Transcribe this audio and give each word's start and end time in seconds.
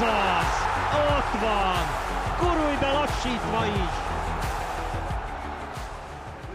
Ez 0.00 0.06
az! 0.06 0.52
Ott 1.16 1.40
van! 1.40 1.84
Gurulj 2.40 2.76
be 2.80 2.92
lassítva 2.92 3.64
is! 3.66 4.10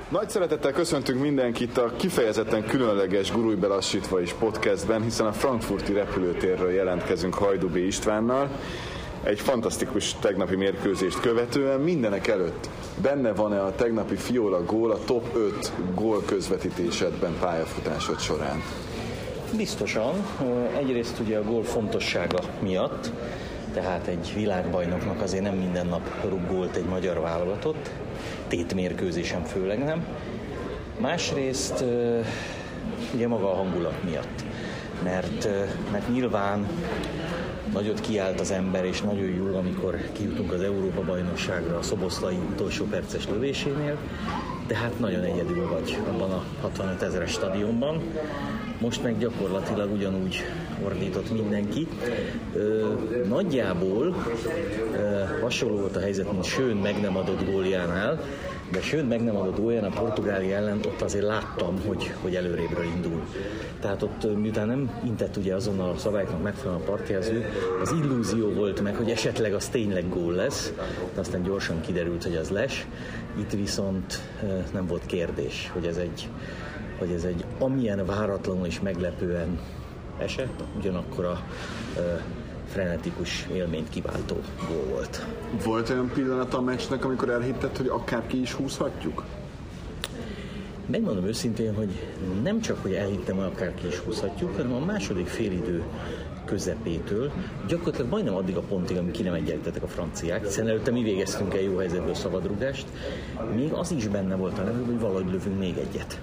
Nagy 0.09 0.29
szeretettel 0.29 0.71
köszöntünk 0.71 1.21
mindenkit 1.21 1.77
a 1.77 1.91
kifejezetten 1.95 2.65
különleges 2.65 3.31
Gurulj 3.31 3.55
belassítva 3.55 4.21
is 4.21 4.33
podcastben, 4.33 5.01
hiszen 5.01 5.25
a 5.25 5.31
frankfurti 5.31 5.93
repülőtérről 5.93 6.71
jelentkezünk 6.71 7.33
Hajdubé 7.33 7.85
Istvánnal. 7.85 8.49
Egy 9.23 9.39
fantasztikus 9.39 10.15
tegnapi 10.19 10.55
mérkőzést 10.55 11.19
követően 11.19 11.79
mindenek 11.79 12.27
előtt 12.27 12.69
benne 13.01 13.33
van-e 13.33 13.63
a 13.63 13.75
tegnapi 13.75 14.15
Fiola 14.15 14.63
gól 14.63 14.91
a 14.91 14.99
top 15.05 15.35
5 15.35 15.71
gól 15.95 16.23
közvetítésedben 16.25 17.37
pályafutásod 17.39 18.19
során? 18.19 18.61
Biztosan. 19.57 20.13
Egyrészt 20.77 21.19
ugye 21.19 21.37
a 21.37 21.43
gól 21.43 21.63
fontossága 21.63 22.39
miatt, 22.59 23.11
tehát 23.73 24.07
egy 24.07 24.33
világbajnoknak 24.35 25.21
azért 25.21 25.43
nem 25.43 25.55
minden 25.55 25.87
nap 25.87 26.09
rúg 26.29 26.47
gólt 26.47 26.75
egy 26.75 26.85
magyar 26.85 27.19
válogatott, 27.19 27.89
tétmérkőzésem 28.47 29.43
főleg 29.43 29.83
nem. 29.83 30.05
Másrészt 30.99 31.83
ugye 33.13 33.27
maga 33.27 33.51
a 33.51 33.55
hangulat 33.55 34.03
miatt, 34.03 34.43
mert, 35.03 35.47
mert 35.91 36.09
nyilván 36.09 36.67
nagyot 37.73 37.99
kiállt 37.99 38.39
az 38.39 38.51
ember, 38.51 38.85
és 38.85 39.01
nagyon 39.01 39.29
jó, 39.29 39.57
amikor 39.57 39.99
kijutunk 40.11 40.51
az 40.51 40.61
Európa-bajnokságra 40.61 41.77
a 41.77 41.81
Szoboszlai 41.81 42.37
utolsó 42.51 42.85
perces 42.85 43.27
lövésénél, 43.27 43.97
de 44.67 44.75
hát 44.75 44.99
nagyon 44.99 45.23
egyedül 45.23 45.67
vagy 45.67 45.97
abban 46.07 46.31
a 46.31 46.43
65 46.61 47.01
ezeres 47.01 47.31
stadionban. 47.31 48.01
Most 48.81 49.03
meg 49.03 49.17
gyakorlatilag 49.17 49.91
ugyanúgy 49.91 50.43
ordított 50.83 51.31
mindenki. 51.31 51.87
Ö, 52.53 52.93
nagyjából 53.27 54.15
ö, 54.93 55.23
hasonló 55.41 55.77
volt 55.77 55.95
a 55.95 55.99
helyzet, 55.99 56.31
mint 56.31 56.43
Sőn 56.43 56.75
meg 56.75 57.01
nem 57.01 57.17
adott 57.17 57.51
góljánál, 57.51 58.19
de 58.71 58.81
sőt 58.81 59.09
meg 59.09 59.23
nem 59.23 59.35
adott 59.35 59.59
olyan 59.59 59.83
a 59.83 59.89
Portugáli 59.89 60.53
ellen, 60.53 60.79
ott 60.85 61.01
azért 61.01 61.25
láttam, 61.25 61.81
hogy, 61.85 62.13
hogy 62.21 62.35
előrébről 62.35 62.83
indul. 62.83 63.23
Tehát 63.79 64.01
ott 64.01 64.37
miután 64.37 64.67
nem 64.67 64.99
intett 65.03 65.37
ugye 65.37 65.55
azonnal 65.55 65.89
a 65.89 65.97
szabályoknak 65.97 66.41
megfelelően 66.41 66.81
a 66.81 66.85
partjelző, 66.85 67.45
az 67.81 67.91
illúzió 67.91 68.49
volt 68.49 68.81
meg, 68.81 68.95
hogy 68.95 69.09
esetleg 69.09 69.53
az 69.53 69.67
tényleg 69.67 70.09
gól 70.09 70.33
lesz, 70.33 70.73
de 71.13 71.19
aztán 71.19 71.43
gyorsan 71.43 71.81
kiderült, 71.81 72.23
hogy 72.23 72.35
az 72.35 72.49
les. 72.49 72.85
Itt 73.39 73.51
viszont 73.51 74.21
nem 74.73 74.87
volt 74.87 75.05
kérdés, 75.05 75.69
hogy 75.73 75.85
ez 75.85 75.97
egy, 75.97 76.29
hogy 76.97 77.11
ez 77.11 77.23
egy 77.23 77.45
amilyen 77.59 78.05
váratlanul 78.05 78.65
és 78.65 78.79
meglepően 78.79 79.59
esett, 80.17 80.63
ugyanakkor 80.77 81.25
a 81.25 81.43
frenetikus 82.75 83.47
élményt 83.53 83.89
kiváltó 83.89 84.35
gól 84.67 84.83
volt. 84.83 85.25
Volt 85.63 85.89
olyan 85.89 86.11
pillanat 86.13 86.53
a 86.53 86.61
meccsnek, 86.61 87.05
amikor 87.05 87.29
elhitted, 87.29 87.77
hogy 87.77 87.87
akár 87.87 88.27
ki 88.27 88.41
is 88.41 88.51
húzhatjuk? 88.51 89.23
Megmondom 90.85 91.25
őszintén, 91.25 91.75
hogy 91.75 91.89
nem 92.43 92.61
csak, 92.61 92.81
hogy 92.81 92.93
elhittem, 92.93 93.35
hogy 93.35 93.45
akár 93.45 93.73
ki 93.75 93.87
is 93.87 93.97
húzhatjuk, 93.97 94.55
hanem 94.55 94.73
a 94.73 94.85
második 94.85 95.27
félidő 95.27 95.83
közepétől, 96.45 97.31
gyakorlatilag 97.67 98.09
majdnem 98.09 98.35
addig 98.35 98.55
a 98.55 98.61
pontig, 98.61 98.97
amíg 98.97 99.11
ki 99.11 99.23
nem 99.23 99.33
egyenlítettek 99.33 99.83
a 99.83 99.87
franciák, 99.87 100.45
hiszen 100.45 100.67
előtte 100.67 100.91
mi 100.91 101.03
végeztünk 101.03 101.53
el 101.53 101.61
jó 101.61 101.77
helyzetből 101.77 102.15
szabadrugást, 102.15 102.85
még 103.55 103.71
az 103.71 103.91
is 103.91 104.07
benne 104.07 104.35
volt 104.35 104.59
a 104.59 104.63
levő, 104.63 104.83
hogy 104.83 104.99
valahogy 104.99 105.31
lövünk 105.31 105.59
még 105.59 105.77
egyet. 105.77 106.19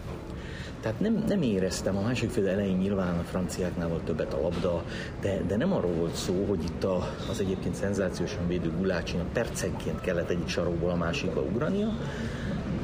Tehát 0.83 1.01
nem, 1.01 1.25
nem 1.29 1.43
éreztem, 1.43 1.97
a 1.97 2.01
második 2.01 2.31
fél 2.31 2.49
elején 2.49 2.77
nyilván 2.77 3.19
a 3.19 3.23
franciáknál 3.23 3.89
volt 3.89 4.03
többet 4.03 4.35
a 4.35 4.41
labda, 4.41 4.83
de, 5.21 5.41
de 5.47 5.57
nem 5.57 5.73
arról 5.73 5.93
volt 5.93 6.15
szó, 6.15 6.45
hogy 6.49 6.65
itt 6.65 6.85
a, 6.85 7.15
az 7.31 7.41
egyébként 7.41 7.75
szenzációsan 7.75 8.49
védő 8.49 8.73
Gulácsinak 8.77 9.33
percenként 9.33 10.01
kellett 10.01 10.31
egyik 10.31 10.49
sarokból 10.49 10.91
a 10.91 10.97
másikba 10.97 11.41
ugrania, 11.41 11.97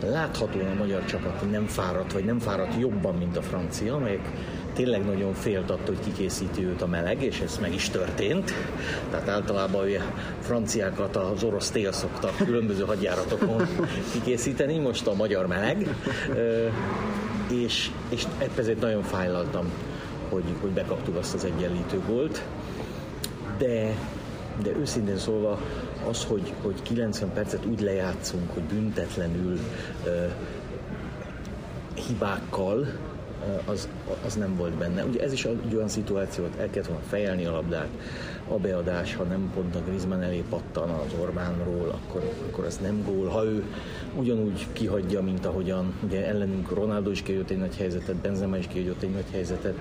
láthatóan 0.06 0.70
a 0.70 0.74
magyar 0.74 1.04
csapat 1.04 1.50
nem 1.50 1.66
fáradt, 1.66 2.12
vagy 2.12 2.24
nem 2.24 2.38
fáradt 2.38 2.80
jobban, 2.80 3.14
mint 3.14 3.36
a 3.36 3.42
francia, 3.42 3.94
amelyek 3.94 4.30
tényleg 4.72 5.04
nagyon 5.04 5.34
félt 5.34 5.70
attól, 5.70 5.94
hogy 5.94 6.04
kikészíti 6.04 6.64
őt 6.64 6.82
a 6.82 6.86
meleg, 6.86 7.22
és 7.22 7.40
ez 7.40 7.58
meg 7.60 7.74
is 7.74 7.88
történt. 7.88 8.52
Tehát 9.10 9.28
általában 9.28 9.84
ugye 9.84 10.00
franciákat 10.40 11.16
az 11.16 11.42
orosz 11.42 11.70
tél 11.70 11.92
szokta 11.92 12.30
különböző 12.44 12.84
hadjáratokon 12.84 13.66
kikészíteni, 14.12 14.78
most 14.78 15.06
a 15.06 15.14
magyar 15.14 15.46
meleg 15.46 15.88
és, 17.50 17.90
és 18.08 18.26
ezért 18.56 18.80
nagyon 18.80 19.02
fájlaltam, 19.02 19.72
hogy, 20.28 20.44
hogy 20.60 20.70
bekaptuk 20.70 21.16
azt 21.16 21.34
az 21.34 21.44
egyenlítő 21.44 22.00
gólt. 22.06 22.44
De, 23.58 23.94
de 24.62 24.70
őszintén 24.76 25.18
szólva 25.18 25.60
az, 26.08 26.24
hogy, 26.24 26.52
hogy 26.62 26.82
90 26.82 27.32
percet 27.32 27.66
úgy 27.66 27.80
lejátszunk, 27.80 28.50
hogy 28.52 28.62
büntetlenül 28.62 29.58
uh, 30.04 30.32
hibákkal, 32.06 32.86
az, 33.64 33.88
az 34.26 34.34
nem 34.34 34.56
volt 34.56 34.72
benne. 34.72 35.04
Ugye 35.04 35.20
ez 35.20 35.32
is 35.32 35.44
egy 35.44 35.74
olyan 35.74 35.88
szituáció, 35.88 36.44
hogy 36.44 36.52
el 36.60 36.70
kellett 36.70 36.88
volna 36.88 37.02
fejelni 37.08 37.44
a 37.44 37.50
labdát, 37.50 37.88
a 38.48 38.54
beadás, 38.54 39.14
ha 39.14 39.22
nem 39.22 39.50
pont 39.54 39.74
a 39.74 39.80
Griezmann 39.86 40.22
elé 40.22 40.44
pattan 40.48 40.90
az 40.90 41.12
Orbánról, 41.20 41.88
akkor, 41.88 42.32
akkor 42.48 42.64
ez 42.64 42.78
nem 42.82 43.04
gól. 43.04 43.26
Ha 43.28 43.44
ő 43.44 43.64
ugyanúgy 44.16 44.66
kihagyja, 44.72 45.22
mint 45.22 45.46
ahogyan 45.46 45.94
ugye 46.04 46.26
ellenünk 46.26 46.70
Ronaldo 46.70 47.10
is 47.10 47.22
kihagyott 47.22 47.50
egy 47.50 47.58
nagy 47.58 47.76
helyzetet, 47.76 48.16
Benzema 48.16 48.56
is 48.56 48.66
kihagyott 48.66 49.02
egy 49.02 49.12
nagy 49.12 49.30
helyzetet, 49.32 49.78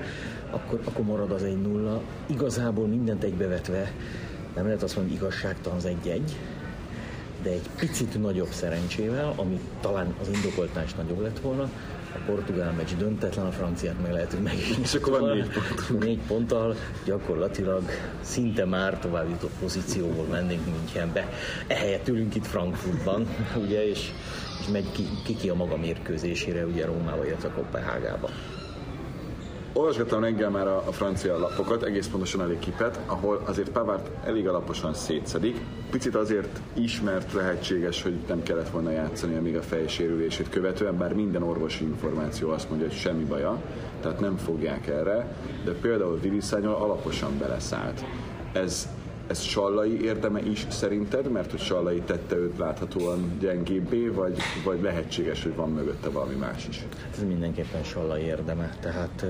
akkor, 0.49 0.79
akkor 0.83 1.05
marad 1.05 1.31
az 1.31 1.43
egy 1.43 1.61
nulla. 1.61 2.01
Igazából 2.25 2.87
mindent 2.87 3.23
egybevetve 3.23 3.91
nem 4.55 4.65
lehet 4.65 4.83
azt 4.83 4.95
mondani, 4.95 5.17
igazságtalan 5.17 5.77
az 5.77 5.85
egy-egy, 5.85 6.35
de 7.43 7.49
egy 7.49 7.69
picit 7.79 8.21
nagyobb 8.21 8.49
szerencsével, 8.49 9.33
ami 9.35 9.59
talán 9.81 10.15
az 10.21 10.27
indokoltnál 10.33 10.83
is 10.83 10.93
nagyobb 10.93 11.19
lett 11.19 11.39
volna, 11.39 11.69
a 12.17 12.25
portugál 12.25 12.71
meccs 12.71 12.95
döntetlen, 12.97 13.45
a 13.45 13.51
franciát 13.51 14.01
meg 14.01 14.11
lehet, 14.11 14.31
hogy 14.31 14.41
meg 14.41 14.53
És 14.81 14.93
akkor 14.93 15.19
van 15.19 15.29
négy 15.29 15.49
pont. 15.49 16.03
Négy 16.03 16.19
ponttal 16.27 16.75
gyakorlatilag 17.05 17.83
szinte 18.21 18.65
már 18.65 18.99
tovább 18.99 19.29
jutott 19.29 19.53
pozícióból 19.59 20.25
mennénk 20.25 20.65
Münchenbe. 20.65 21.29
Ehelyett 21.67 22.07
ülünk 22.07 22.35
itt 22.35 22.45
Frankfurtban, 22.45 23.27
ugye, 23.63 23.87
és, 23.87 24.11
és 24.59 24.67
megy 24.71 24.91
ki, 24.91 25.03
ki, 25.25 25.35
ki 25.35 25.49
a 25.49 25.55
maga 25.55 25.77
mérkőzésére, 25.77 26.65
ugye 26.65 26.85
Rómába, 26.85 27.25
illetve 27.25 27.49
Kopenhágába. 27.49 28.29
Olvasgattam 29.77 30.21
reggel 30.21 30.49
már 30.49 30.67
a, 30.67 30.83
a 30.87 30.91
francia 30.91 31.37
lapokat, 31.39 31.83
egész 31.83 32.07
pontosan 32.07 32.41
elég 32.41 32.59
kipet, 32.59 32.99
ahol 33.05 33.41
azért 33.45 33.69
Pavard 33.69 34.11
elég 34.25 34.47
alaposan 34.47 34.93
szétszedik. 34.93 35.59
Picit 35.91 36.15
azért 36.15 36.61
ismert 36.73 37.33
lehetséges, 37.33 38.01
hogy 38.01 38.13
nem 38.27 38.43
kellett 38.43 38.69
volna 38.69 38.91
játszani 38.91 39.35
amíg 39.35 39.55
a 39.55 39.61
fejsérülését 39.61 40.49
követően, 40.49 40.97
bár 40.97 41.13
minden 41.13 41.43
orvosi 41.43 41.83
információ 41.83 42.49
azt 42.49 42.69
mondja, 42.69 42.87
hogy 42.87 42.97
semmi 42.97 43.23
baja, 43.23 43.61
tehát 44.01 44.19
nem 44.19 44.37
fogják 44.37 44.87
erre, 44.87 45.35
de 45.65 45.71
például 45.71 46.19
Viriszányol 46.19 46.75
alaposan 46.75 47.37
beleszállt. 47.37 48.03
Ez 48.53 48.87
ez 49.27 49.41
Sallai 49.41 50.03
érdeme 50.03 50.41
is 50.41 50.65
szerinted, 50.69 51.31
mert 51.31 51.51
hogy 51.51 51.59
Sallai 51.59 51.99
tette 51.99 52.35
őt 52.35 52.57
láthatóan 52.57 53.37
gyengébbé, 53.39 54.07
vagy, 54.07 54.37
vagy 54.63 54.81
lehetséges, 54.81 55.43
hogy 55.43 55.55
van 55.55 55.69
mögötte 55.69 56.09
valami 56.09 56.35
más 56.35 56.67
is? 56.67 56.79
Hát 56.79 57.13
ez 57.17 57.23
mindenképpen 57.23 57.83
Sallai 57.83 58.21
érdeme. 58.21 58.75
Tehát 58.79 59.25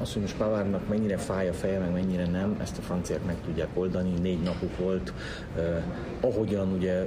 az, 0.00 0.12
hogy 0.12 0.22
most 0.22 0.36
Pavárnak 0.36 0.88
mennyire 0.88 1.16
fáj 1.16 1.48
a 1.48 1.52
feje, 1.52 1.78
meg 1.78 1.92
mennyire 1.92 2.26
nem, 2.26 2.56
ezt 2.60 2.78
a 2.78 2.82
franciák 2.82 3.24
meg 3.24 3.36
tudják 3.44 3.68
oldani. 3.74 4.12
Négy 4.20 4.42
napuk 4.42 4.78
volt, 4.78 5.12
eh, 5.56 5.82
ahogyan 6.20 6.72
ugye 6.72 7.06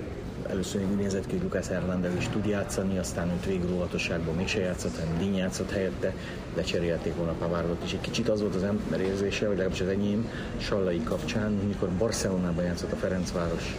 először 0.49 0.81
úgy 0.81 0.95
nézett 0.95 1.25
ki, 1.25 1.31
hogy 1.31 1.43
Lucas 1.43 1.67
Hernández 1.67 2.15
is 2.15 2.27
tud 2.27 2.45
játszani, 2.45 2.97
aztán 2.97 3.29
őt 3.29 3.45
végül 3.45 3.73
óvatosságban 3.73 4.35
mégse 4.35 4.59
játszott, 4.59 4.99
hanem 4.99 5.17
Díny 5.17 5.35
játszott 5.35 5.71
helyette, 5.71 6.13
lecserélték 6.55 7.15
volna 7.15 7.31
Pavardot, 7.31 7.83
és 7.83 7.93
egy 7.93 8.01
kicsit 8.01 8.29
az 8.29 8.41
volt 8.41 8.55
az 8.55 8.63
ember 8.63 8.99
érzése, 8.99 9.47
vagy 9.47 9.57
legalábbis 9.57 9.81
az 9.81 9.87
enyém, 9.87 10.29
Sallai 10.57 11.03
kapcsán, 11.03 11.51
mikor 11.51 11.89
Barcelonában 11.89 12.63
játszott 12.63 12.91
a 12.91 12.95
Ferencváros 12.95 13.75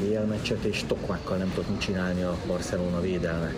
VL 0.00 0.66
és 0.66 0.84
Tokmákkal 0.86 1.36
nem 1.36 1.52
tudott 1.54 1.70
mit 1.70 1.80
csinálni 1.80 2.22
a 2.22 2.36
Barcelona 2.46 3.00
védelme. 3.00 3.54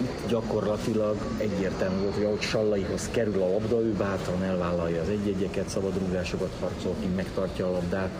Itt 0.00 0.28
gyakorlatilag 0.28 1.16
egyértelmű 1.36 2.02
volt, 2.02 2.14
hogy 2.14 2.24
ahogy 2.24 2.40
Sallaihoz 2.40 3.08
kerül 3.10 3.42
a 3.42 3.50
labda, 3.50 3.80
ő 3.80 3.92
bátran 3.92 4.42
elvállalja 4.42 5.02
az 5.02 5.08
egy-egyeket, 5.08 5.68
szabadrúgásokat 5.68 6.50
harcol 6.60 6.94
ki, 7.00 7.06
megtartja 7.06 7.66
a 7.66 7.70
labdát, 7.70 8.10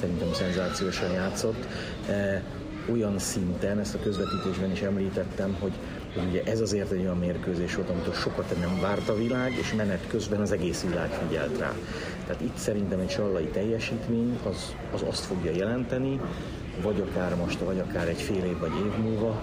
szerintem 0.00 0.32
szenzációsan 0.32 1.12
játszott 1.12 1.66
olyan 2.92 3.18
szinten, 3.18 3.78
ezt 3.78 3.94
a 3.94 3.98
közvetítésben 3.98 4.70
is 4.70 4.80
említettem, 4.80 5.56
hogy, 5.60 5.72
hogy 6.14 6.24
ugye 6.28 6.42
ez 6.44 6.60
azért 6.60 6.90
egy 6.90 7.00
olyan 7.00 7.18
mérkőzés 7.18 7.74
volt, 7.74 7.90
amitől 7.90 8.14
sokat 8.14 8.60
nem 8.60 8.80
várt 8.80 9.08
a 9.08 9.16
világ, 9.16 9.52
és 9.52 9.74
menet 9.74 10.06
közben 10.08 10.40
az 10.40 10.52
egész 10.52 10.84
világ 10.88 11.10
figyelt 11.10 11.58
rá. 11.58 11.72
Tehát 12.26 12.40
itt 12.40 12.56
szerintem 12.56 13.00
egy 13.00 13.10
sallai 13.10 13.44
teljesítmény 13.46 14.38
az, 14.48 14.74
az 14.94 15.02
azt 15.08 15.24
fogja 15.24 15.52
jelenteni, 15.52 16.20
vagy 16.82 17.04
akár 17.10 17.36
most, 17.36 17.58
vagy 17.58 17.78
akár 17.78 18.08
egy 18.08 18.20
fél 18.20 18.44
év 18.44 18.58
vagy 18.58 18.72
év 18.86 19.04
múlva, 19.04 19.42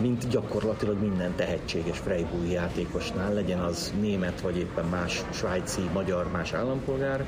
mint 0.00 0.28
gyakorlatilag 0.28 1.00
minden 1.00 1.34
tehetséges 1.36 1.98
Freiburg 1.98 2.50
játékosnál, 2.50 3.32
legyen 3.32 3.58
az 3.58 3.92
német, 4.00 4.40
vagy 4.40 4.56
éppen 4.56 4.84
más 4.84 5.24
svájci, 5.32 5.80
magyar, 5.92 6.30
más 6.30 6.52
állampolgár, 6.52 7.26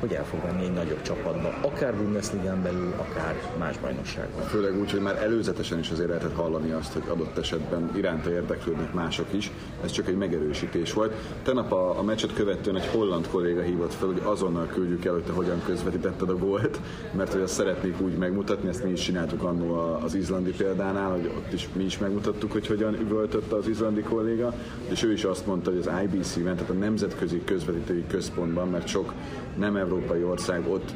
hogy 0.00 0.12
el 0.12 0.24
fog 0.24 0.40
venni 0.42 0.64
egy 0.64 0.72
nagyobb 0.72 1.02
csapatba, 1.02 1.54
akár 1.60 1.94
Bundesligán 1.94 2.62
belül, 2.62 2.94
akár 2.96 3.36
más 3.58 3.78
bajnokságban. 3.78 4.42
Főleg 4.42 4.78
úgy, 4.80 4.90
hogy 4.90 5.00
már 5.00 5.16
előzetesen 5.22 5.78
is 5.78 5.90
azért 5.90 6.08
lehetett 6.08 6.34
hallani 6.34 6.70
azt, 6.70 6.92
hogy 6.92 7.02
adott 7.08 7.38
esetben 7.38 7.90
iránta 7.96 8.32
érdeklődnek 8.32 8.92
mások 8.92 9.26
is. 9.30 9.50
Ez 9.84 9.90
csak 9.90 10.08
egy 10.08 10.16
megerősítés 10.16 10.92
volt. 10.92 11.14
Tegnap 11.42 11.72
a, 11.72 11.98
a 11.98 12.02
meccset 12.02 12.34
követően 12.34 12.76
egy 12.76 12.86
holland 12.86 13.28
kolléga 13.28 13.60
hívott 13.60 13.94
fel, 13.94 14.06
hogy 14.06 14.22
azonnal 14.24 14.66
küldjük 14.66 15.04
el, 15.04 15.12
hogy 15.12 15.24
te 15.24 15.32
hogyan 15.32 15.62
közvetítetted 15.66 16.28
a 16.28 16.36
gólt, 16.36 16.80
mert 17.12 17.32
hogy 17.32 17.42
azt 17.42 17.54
szeretnék 17.54 18.00
úgy 18.00 18.16
megmutatni, 18.16 18.68
ezt 18.68 18.84
mi 18.84 18.90
is 18.90 19.00
csináltuk 19.00 19.42
annó 19.42 19.98
az 20.02 20.14
izlandi 20.14 20.50
példánál, 20.50 21.10
hogy 21.10 21.30
ott 21.36 21.52
is 21.52 21.68
mi 21.72 21.84
is 21.84 21.98
megmutattuk, 21.98 22.52
hogy 22.52 22.66
hogyan 22.66 22.94
üvöltötte 22.94 23.56
az 23.56 23.68
izlandi 23.68 24.00
kolléga, 24.00 24.54
és 24.88 25.02
ő 25.02 25.12
is 25.12 25.24
azt 25.24 25.46
mondta, 25.46 25.70
hogy 25.70 25.78
az 25.86 25.90
IBC-ben, 26.02 26.54
tehát 26.54 26.70
a 26.70 26.74
Nemzetközi 26.74 27.44
Közvetítői 27.44 28.04
Központban, 28.06 28.68
mert 28.68 28.86
sok 28.86 29.12
nem 29.56 29.76
európai 29.88 30.22
ország 30.22 30.68
ott 30.68 30.92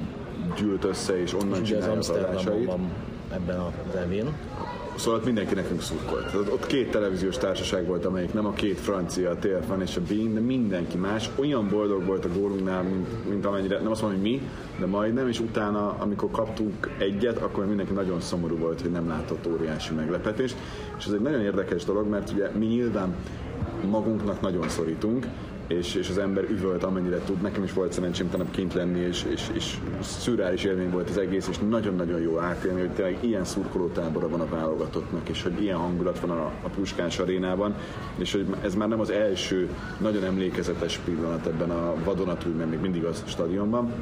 gyűlt 0.57 0.85
össze, 0.85 1.21
és 1.23 1.35
onnan 1.35 1.53
És 1.53 1.61
az 1.61 1.67
csinálja 1.67 1.99
az 1.99 2.09
adásait. 2.11 2.35
Amsterdamban 2.35 2.67
van 2.67 2.91
ebben 3.33 3.59
a 3.59 3.73
evén. 3.97 4.33
Szóval 4.97 5.19
ott 5.19 5.25
mindenki 5.25 5.55
nekünk 5.55 5.83
szurkolt. 5.83 6.27
Tehát 6.27 6.53
ott 6.53 6.67
két 6.67 6.91
televíziós 6.91 7.37
társaság 7.37 7.87
volt, 7.87 8.05
amelyik 8.05 8.33
nem 8.33 8.47
a 8.47 8.53
két 8.53 8.79
francia, 8.79 9.31
a 9.31 9.37
TF1 9.37 9.81
és 9.81 9.97
a 9.97 10.01
Bean, 10.09 10.35
de 10.35 10.41
mindenki 10.41 10.97
más. 10.97 11.31
Olyan 11.37 11.69
boldog 11.69 12.05
volt 12.05 12.25
a 12.25 12.29
gólunknál, 12.39 12.83
mint, 12.83 13.29
mint 13.29 13.47
amennyire, 13.47 13.79
nem 13.79 13.91
azt 13.91 14.03
mondom, 14.03 14.21
hogy 14.21 14.31
mi, 14.31 14.49
de 14.79 14.87
majdnem, 14.87 15.29
és 15.29 15.41
utána, 15.41 15.97
amikor 15.99 16.31
kaptunk 16.31 16.91
egyet, 16.99 17.39
akkor 17.39 17.67
mindenki 17.67 17.93
nagyon 17.93 18.21
szomorú 18.21 18.57
volt, 18.57 18.81
hogy 18.81 18.91
nem 18.91 19.09
látott 19.09 19.47
óriási 19.47 19.95
meglepetést. 19.95 20.57
És 20.99 21.07
ez 21.07 21.13
egy 21.13 21.21
nagyon 21.21 21.41
érdekes 21.41 21.85
dolog, 21.85 22.09
mert 22.09 22.31
ugye 22.31 22.51
mi 22.59 22.67
nyilván 22.67 23.15
magunknak 23.91 24.41
nagyon 24.41 24.69
szorítunk, 24.69 25.27
és, 25.67 25.95
és 25.95 26.09
az 26.09 26.19
ember 26.19 26.45
üvölt 26.51 26.83
amennyire 26.83 27.19
tud. 27.19 27.41
Nekem 27.41 27.63
is 27.63 27.73
volt 27.73 27.93
szerencsém 27.93 28.31
tanap 28.31 28.51
kint 28.51 28.75
lenni, 28.75 28.99
és, 28.99 29.25
és, 29.33 29.51
és 29.53 29.79
szürreális 30.01 30.65
élmény 30.65 30.91
volt 30.91 31.11
az 31.11 31.19
egész, 31.19 31.49
és 31.49 31.59
nagyon-nagyon 31.69 32.21
jó 32.21 32.39
átélni, 32.39 32.81
hogy 32.81 32.91
tényleg 32.91 33.17
ilyen 33.21 33.45
szurkolótábora 33.45 34.29
van 34.29 34.41
a 34.41 34.49
válogatottnak, 34.49 35.29
és 35.29 35.43
hogy 35.43 35.63
ilyen 35.63 35.79
hangulat 35.79 36.21
van 36.21 36.31
a, 36.31 36.45
a 36.63 36.69
Puskás 36.69 37.19
arénában, 37.19 37.75
és 38.17 38.33
hogy 38.33 38.47
ez 38.63 38.75
már 38.75 38.89
nem 38.89 39.01
az 39.01 39.11
első 39.11 39.69
nagyon 40.01 40.25
emlékezetes 40.25 40.99
pillanat 41.05 41.47
ebben 41.47 41.71
a 41.71 41.95
vadonatúj, 42.05 42.53
mert 42.53 42.71
még 42.71 42.81
mindig 42.81 43.05
az 43.05 43.23
stadionban, 43.27 43.93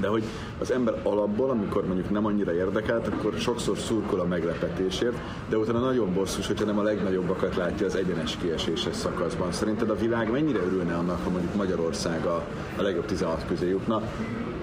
de 0.00 0.08
hogy 0.08 0.24
az 0.58 0.70
ember 0.70 1.00
alapból, 1.02 1.50
amikor 1.50 1.86
mondjuk 1.86 2.10
nem 2.10 2.26
annyira 2.26 2.54
érdekelt, 2.54 3.06
akkor 3.06 3.34
sokszor 3.38 3.78
szurkol 3.78 4.20
a 4.20 4.24
meglepetésért, 4.24 5.16
de 5.48 5.56
utána 5.56 5.78
nagyon 5.78 6.14
bosszus, 6.14 6.46
hogyha 6.46 6.64
nem 6.64 6.78
a 6.78 6.82
legnagyobbakat 6.82 7.56
látja 7.56 7.86
az 7.86 7.96
egyenes 7.96 8.36
kieséses 8.36 8.96
szakaszban. 8.96 9.52
Szerinted 9.52 9.90
a 9.90 9.96
világ 9.96 10.30
mennyire 10.30 10.58
örülne 10.58 10.94
annak, 10.94 11.24
ha 11.24 11.30
mondjuk 11.30 11.54
Magyarország 11.54 12.24
a, 12.24 12.44
a 12.76 12.82
legjobb 12.82 13.06
16 13.06 13.44
közé 13.48 13.68
jutna, 13.68 14.02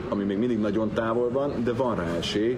ami 0.09 0.23
még 0.23 0.37
mindig 0.37 0.59
nagyon 0.59 0.93
távol 0.93 1.29
van, 1.29 1.63
de 1.63 1.73
van 1.73 1.95
rá 1.95 2.15
esély, 2.17 2.57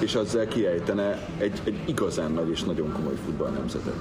és 0.00 0.14
azzal 0.14 0.44
kiejtene 0.44 1.28
egy, 1.38 1.60
egy 1.64 1.78
igazán 1.86 2.32
nagy 2.32 2.50
és 2.50 2.62
nagyon 2.62 2.92
komoly 2.92 3.14
futballnemzetet. 3.24 3.96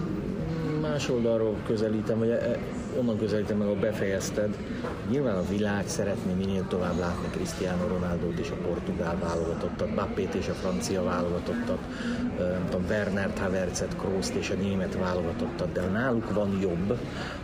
Más 0.92 1.10
oldalról 1.10 1.58
közelítem, 1.66 2.20
vagy 2.20 2.30
e- 2.30 2.60
onnan 3.00 3.18
közelítem 3.18 3.58
meg, 3.58 3.68
ahol 3.68 3.80
befejezted. 3.80 4.58
Nyilván 5.10 5.36
a 5.36 5.48
világ 5.50 5.88
szeretné 5.88 6.34
minél 6.34 6.66
tovább 6.68 7.00
látni 7.00 7.28
Cristiano 7.30 7.88
Ronaldo-t 7.88 8.40
és 8.40 8.50
a 8.50 8.68
portugál 8.68 9.18
válogatottat, 9.20 9.94
Bappét 9.94 10.34
és 10.34 10.48
a 10.48 10.54
francia 10.54 11.04
válogatottat, 11.04 11.78
nem 12.38 12.66
tudom, 12.70 12.86
Wernert, 12.90 13.40
Havertzet, 13.40 13.96
Krooszt 13.96 14.34
és 14.34 14.50
a 14.50 14.54
német 14.54 14.98
válogatottat, 14.98 15.72
de 15.72 15.82
ha 15.82 15.88
náluk 15.88 16.34
van 16.34 16.60
jobb, 16.62 16.98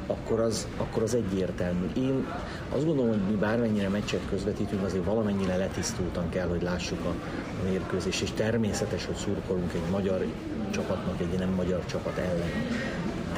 akkor 0.08 0.40
az, 0.40 0.68
akkor 0.78 1.04
az 1.04 1.16
egyértelmű. 1.16 1.86
Én 1.96 2.26
azt 2.76 2.86
gondolom, 2.86 3.12
hogy 3.12 3.22
mi 3.30 3.36
bármennyire 3.36 3.90
meccset 3.90 4.22
közvetítünk, 4.30 4.84
azért 4.84 5.06
valamennyire 5.06 5.58
letisztultan 5.58 6.30
kell, 6.30 6.48
hogy 6.48 6.62
lássuk 6.62 7.06
a, 7.06 7.14
a 7.62 7.70
mérkőzést, 7.70 8.22
és 8.22 8.32
természetes, 8.32 9.06
hogy 9.06 9.16
szurkolunk 9.16 9.74
egy 9.74 9.92
magyar 9.92 10.26
csapatnak, 10.72 11.20
egy 11.20 11.40
nem 11.40 11.50
magyar 11.50 11.86
csapat 11.86 12.18
ellen 12.18 12.52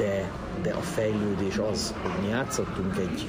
de, 0.00 0.30
de 0.62 0.70
a 0.70 0.80
fejlődés 0.80 1.58
az, 1.72 1.94
hogy 2.02 2.10
mi 2.22 2.28
játszottunk 2.28 2.96
egy, 2.96 3.26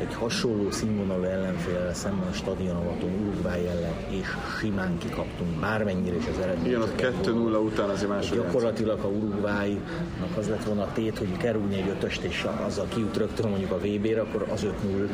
egy 0.00 0.14
hasonló 0.14 0.70
színvonalú 0.70 1.22
ellenfélel 1.22 1.94
szemben 1.94 2.28
a 2.28 2.32
stadionavaton 2.32 3.10
Uruguay 3.10 3.66
ellen, 3.66 3.94
és 4.08 4.26
simán 4.60 4.98
kikaptunk, 4.98 5.60
bármennyire 5.60 6.16
is 6.16 6.26
az 6.26 6.38
eredmény. 6.38 6.66
Igen, 6.66 6.82
ott 6.82 7.00
2-0 7.24 7.64
után 7.64 7.88
azért 7.88 8.08
másodjátszott. 8.10 8.44
Gyakorlatilag, 8.44 9.00
ha 9.00 9.08
Uruguaynak 9.08 10.36
az 10.36 10.48
lett 10.48 10.64
volna 10.64 10.82
a 10.82 10.92
tét, 10.92 11.18
hogy 11.18 11.36
kerülni 11.36 11.76
egy 11.76 11.88
ötöst, 11.88 12.22
és 12.22 12.46
azzal 12.66 12.86
kijut 12.88 13.16
rögtön 13.16 13.48
mondjuk 13.48 13.70
a 13.70 13.78
VB-re, 13.78 14.20
akkor 14.20 14.46
az 14.52 14.66
5-0 14.86 15.08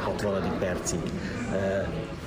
60. 0.00 0.56
percig. 0.58 1.00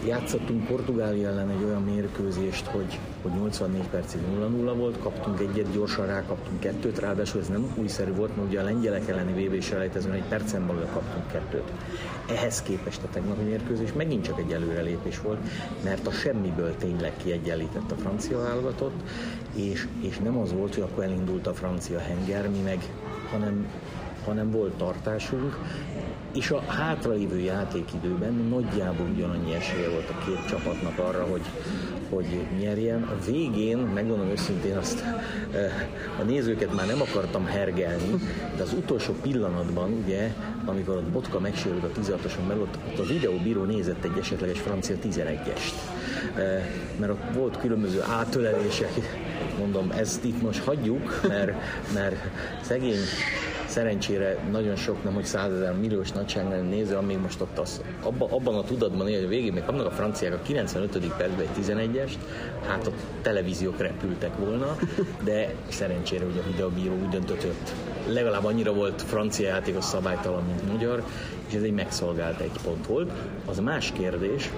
Játszottunk 0.06 0.68
Portugália 0.68 1.28
ellen 1.28 1.50
egy 1.50 1.63
olyan 1.63 1.84
mérkőzést, 1.84 2.66
hogy, 2.66 3.00
hogy 3.22 3.31
84 3.31 3.88
percig 3.88 4.22
0-0 4.40 4.74
volt, 4.75 5.00
kaptunk 5.00 5.40
egyet, 5.40 5.72
gyorsan 5.72 6.06
rákaptunk 6.06 6.60
kettőt, 6.60 7.00
ráadásul 7.00 7.42
ez 7.42 7.48
nem 7.48 7.74
újszerű 7.75 8.13
volt, 8.13 8.36
mert 8.36 8.48
ugye 8.48 8.60
a 8.60 8.63
lengyelek 8.63 9.07
elleni 9.07 9.46
VB 9.46 9.54
is 9.54 9.72
elejtezően 9.72 10.16
egy 10.16 10.24
percen 10.24 10.68
belül 10.68 10.86
kaptunk 10.94 11.31
kettőt. 11.31 11.72
Ehhez 12.30 12.62
képest 12.62 13.04
a 13.04 13.10
tegnapi 13.12 13.44
mérkőzés 13.44 13.94
megint 13.94 14.24
csak 14.24 14.40
egy 14.40 14.51
előrelépés 14.51 15.22
volt, 15.22 15.40
mert 15.84 16.07
a 16.07 16.12
semmiből 16.12 16.75
tényleg 16.75 17.13
kiegyenlített 17.18 17.92
a 17.92 17.96
francia 17.96 18.42
válogatott, 18.42 19.01
és, 19.56 19.88
és 20.01 20.18
nem 20.18 20.38
az 20.38 20.54
volt, 20.54 20.74
hogy 20.74 20.84
akkor 20.84 21.04
elindult 21.04 21.48
a 21.48 21.54
francia 21.54 22.00
henger, 22.00 22.50
mi 22.50 22.60
meg, 22.63 22.94
hanem 23.31 23.68
hanem 24.25 24.51
volt 24.51 24.74
tartásunk, 24.74 25.57
és 26.34 26.52
a 26.52 26.64
hátralévő 26.68 27.40
játékidőben 27.40 28.34
nagyjából 28.34 29.08
ugyanannyi 29.14 29.54
esélye 29.54 29.90
volt 29.90 30.10
a 30.10 30.24
két 30.26 30.46
csapatnak 30.48 31.00
arra, 31.00 31.24
hogy, 31.24 31.42
hogy 32.10 32.46
nyerjen. 32.60 33.04
A 33.04 33.26
végén, 33.26 33.78
megmondom 33.78 34.28
őszintén, 34.28 34.78
azt 34.78 35.04
a 36.20 36.24
nézőket 36.24 36.76
már 36.76 36.88
nem 36.88 37.02
akartam 37.02 37.46
hergelni, 37.46 38.14
de 38.56 38.64
az 38.64 38.74
utolsó 38.74 39.14
pillanatban, 39.22 39.92
ugye, 40.04 40.34
amikor 40.66 40.96
ott 40.96 41.10
Botka 41.10 41.40
megsérült 41.40 41.84
a 41.84 42.00
16-oson 42.00 42.48
belül, 42.48 42.62
ott, 42.62 42.78
ott 42.88 43.00
a 43.00 43.08
videóbíró 43.08 43.64
nézett 43.64 44.04
egy 44.04 44.18
esetleges 44.20 44.60
francia 44.60 44.96
11-est. 45.04 45.74
Mert 47.00 47.12
ott 47.12 47.34
volt 47.34 47.58
különböző 47.58 48.02
átölelések, 48.02 48.92
mondom, 49.60 49.92
ezt 49.92 50.24
itt 50.24 50.42
most 50.42 50.64
hagyjuk, 50.64 51.22
mert, 51.28 51.52
mert 51.94 52.16
szegény 52.62 52.98
szerencsére 53.69 54.38
nagyon 54.51 54.75
sok, 54.75 55.04
nem 55.04 55.13
hogy 55.13 55.25
százezer 55.25 55.74
milliós 55.74 56.12
nagyságrendű 56.12 56.75
néző, 56.75 56.95
ami 56.95 57.16
most 57.16 57.42
ott 57.42 57.60
az, 57.60 57.81
abba, 58.04 58.27
abban 58.31 58.56
a 58.56 58.63
tudatban 58.63 59.07
él, 59.07 59.16
hogy 59.16 59.25
a 59.25 59.30
végén 59.30 59.54
még 59.54 59.63
kapnak 59.63 59.86
a 59.86 59.92
franciák 59.92 60.33
a 60.33 60.39
95. 60.42 61.13
percben 61.18 61.39
egy 61.39 61.63
11-est, 61.66 62.13
hát 62.67 62.88
a 62.88 62.91
televíziók 63.22 63.77
repültek 63.77 64.38
volna, 64.38 64.75
de 65.24 65.53
szerencsére 65.67 66.25
ugye 66.25 66.39
a 66.39 66.51
videóbíró 66.51 66.94
úgy 66.94 67.10
döntött, 67.10 67.41
hogy 67.41 67.55
legalább 68.13 68.46
annyira 68.46 68.74
volt 68.74 69.01
francia 69.01 69.48
játékos 69.48 69.84
szabálytalan, 69.84 70.44
mint 70.46 70.72
magyar, 70.72 71.03
és 71.48 71.53
ez 71.53 71.62
egy 71.62 71.74
megszolgált 71.74 72.39
egy 72.39 72.60
pont 72.63 72.88
volt. 72.88 73.12
Az 73.46 73.60
más 73.60 73.91
kérdés, 73.91 74.50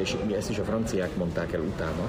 és 0.00 0.16
ezt 0.36 0.50
is 0.50 0.58
a 0.58 0.64
franciák 0.64 1.16
mondták 1.16 1.52
el 1.52 1.60
utána, 1.60 2.08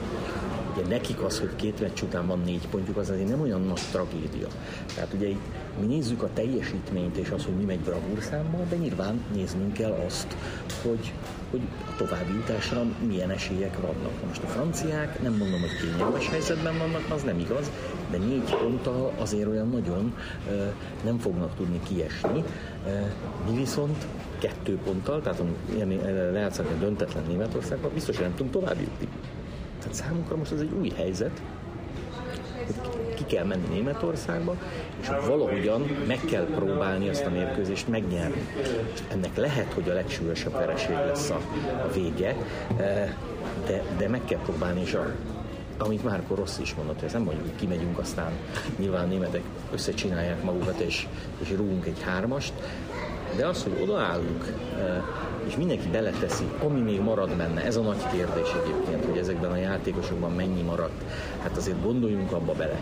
ugye 0.75 0.87
nekik 0.87 1.21
az, 1.21 1.39
hogy 1.39 1.55
két 1.55 1.79
meccs 1.79 2.01
után 2.01 2.27
van 2.27 2.41
négy 2.45 2.67
pontjuk, 2.67 2.97
az 2.97 3.09
azért 3.09 3.29
nem 3.29 3.41
olyan 3.41 3.61
nagy 3.61 3.81
tragédia. 3.91 4.47
Tehát 4.95 5.13
ugye 5.13 5.27
itt 5.27 5.41
mi 5.79 5.85
nézzük 5.85 6.23
a 6.23 6.29
teljesítményt 6.33 7.17
és 7.17 7.29
azt, 7.29 7.45
hogy 7.45 7.53
mi 7.53 7.63
megy 7.63 7.79
bravúrszámmal, 7.79 8.65
de 8.69 8.75
nyilván 8.75 9.23
néznünk 9.33 9.73
kell 9.73 10.03
azt, 10.05 10.35
hogy, 10.81 11.13
hogy 11.51 11.61
a 11.87 11.95
további 11.97 12.33
jutásra 12.33 12.83
milyen 13.07 13.29
esélyek 13.29 13.79
vannak. 13.81 14.25
Most 14.27 14.43
a 14.43 14.47
franciák, 14.47 15.21
nem 15.21 15.33
mondom, 15.33 15.59
hogy 15.59 15.77
kényelmes 15.81 16.29
helyzetben 16.29 16.77
vannak, 16.77 17.05
az 17.09 17.23
nem 17.23 17.39
igaz, 17.39 17.71
de 18.11 18.17
négy 18.17 18.55
ponttal 18.55 19.11
azért 19.17 19.47
olyan 19.47 19.69
nagyon 19.69 20.15
nem 21.03 21.17
fognak 21.17 21.55
tudni 21.55 21.79
kiesni. 21.83 22.43
Mi 23.49 23.57
viszont 23.57 24.05
kettő 24.39 24.77
ponttal, 24.77 25.21
tehát 25.21 25.43
lejátszani 26.31 26.67
a 26.69 26.79
döntetlen 26.79 27.23
Németországban, 27.27 27.91
biztos, 27.93 28.15
hogy 28.15 28.25
nem 28.25 28.35
tudunk 28.35 28.53
tovább 28.53 28.79
jutni. 28.79 29.07
Tehát 29.79 29.95
számunkra 29.95 30.35
most 30.35 30.51
ez 30.51 30.59
egy 30.59 30.71
új 30.79 30.89
helyzet, 30.95 31.41
kell 33.31 33.45
menni 33.45 33.67
Németországba, 33.67 34.55
és 35.01 35.07
valahogyan 35.27 35.81
meg 36.07 36.19
kell 36.25 36.45
próbálni 36.45 37.09
azt 37.09 37.25
a 37.25 37.29
mérkőzést 37.29 37.87
megnyerni. 37.87 38.47
És 38.93 38.99
ennek 39.11 39.35
lehet, 39.37 39.73
hogy 39.73 39.89
a 39.89 39.93
legsúlyosabb 39.93 40.53
vereség 40.53 40.95
lesz 40.95 41.29
a, 41.29 41.39
a 41.83 41.91
vége, 41.93 42.35
de, 43.65 43.83
de 43.97 44.07
meg 44.07 44.21
kell 44.25 44.39
próbálni, 44.39 44.81
és 44.81 44.93
a, 44.93 45.11
amit 45.77 46.03
Márko 46.03 46.35
Rossz 46.35 46.59
is 46.59 46.75
mondott, 46.75 46.95
hogy 46.95 47.07
ez 47.07 47.13
nem 47.13 47.23
mondjuk, 47.23 47.45
hogy 47.45 47.55
kimegyünk, 47.55 47.99
aztán 47.99 48.31
nyilván 48.77 49.03
a 49.03 49.07
németek 49.07 49.41
összecsinálják 49.73 50.43
magukat, 50.43 50.79
és, 50.79 51.07
és 51.41 51.49
rúgunk 51.49 51.85
egy 51.85 52.01
hármast, 52.01 52.53
de 53.35 53.47
az, 53.47 53.63
hogy 53.63 53.81
odaállunk, 53.81 54.53
és 55.47 55.55
mindenki 55.55 55.87
beleteszi, 55.87 56.43
ami 56.63 56.79
még 56.79 57.01
marad 57.01 57.35
benne. 57.35 57.63
Ez 57.63 57.75
a 57.75 57.81
nagy 57.81 58.09
kérdés 58.11 58.53
egyébként, 58.63 59.05
hogy 59.05 59.17
ezekben 59.17 59.51
a 59.51 59.55
játékosokban 59.55 60.31
mennyi 60.31 60.61
maradt. 60.61 61.03
Hát 61.41 61.57
azért 61.57 61.83
gondoljunk 61.83 62.31
abba 62.31 62.53
bele. 62.53 62.79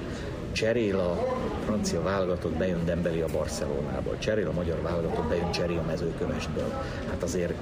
Cserél 0.52 1.00
a 1.00 1.38
francia 1.66 2.02
válogatott, 2.02 2.58
bejön 2.58 2.86
Dembeli 2.86 3.22
a 3.22 3.28
Barcelonából, 3.32 4.18
cserél 4.18 4.48
a 4.48 4.52
magyar 4.52 4.82
válogatott, 4.82 5.28
bejön 5.28 5.52
Cseri 5.52 5.76
a 5.76 5.84
mezőkövesből. 5.88 6.74
Hát 7.10 7.24
azért 7.24 7.54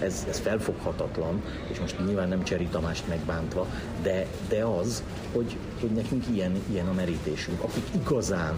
ez, 0.00 0.26
ez 0.28 0.38
felfoghatatlan, 0.38 1.42
és 1.70 1.80
most 1.80 2.06
nyilván 2.06 2.28
nem 2.28 2.42
Cseri 2.42 2.66
Tamást 2.66 3.08
megbántva, 3.08 3.66
de, 4.02 4.26
de 4.48 4.64
az, 4.64 5.02
hogy, 5.32 5.56
hogy 5.80 5.90
nekünk 5.90 6.24
ilyen, 6.32 6.62
ilyen 6.70 6.88
a 6.88 6.92
merítésünk. 6.92 7.62
Akik 7.62 7.84
igazán 7.94 8.54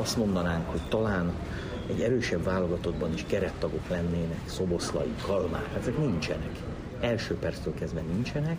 azt 0.00 0.16
mondanánk, 0.16 0.70
hogy 0.70 0.82
talán 0.88 1.32
egy 1.88 2.00
erősebb 2.00 2.44
válogatottban 2.44 3.12
is 3.12 3.24
kerettagok 3.26 3.88
lennének, 3.88 4.40
Szoboszlai, 4.44 5.14
Kalmár, 5.26 5.68
ezek 5.80 5.98
nincsenek. 5.98 6.50
Első 7.00 7.34
perctől 7.34 7.74
kezdve 7.74 8.00
nincsenek, 8.00 8.56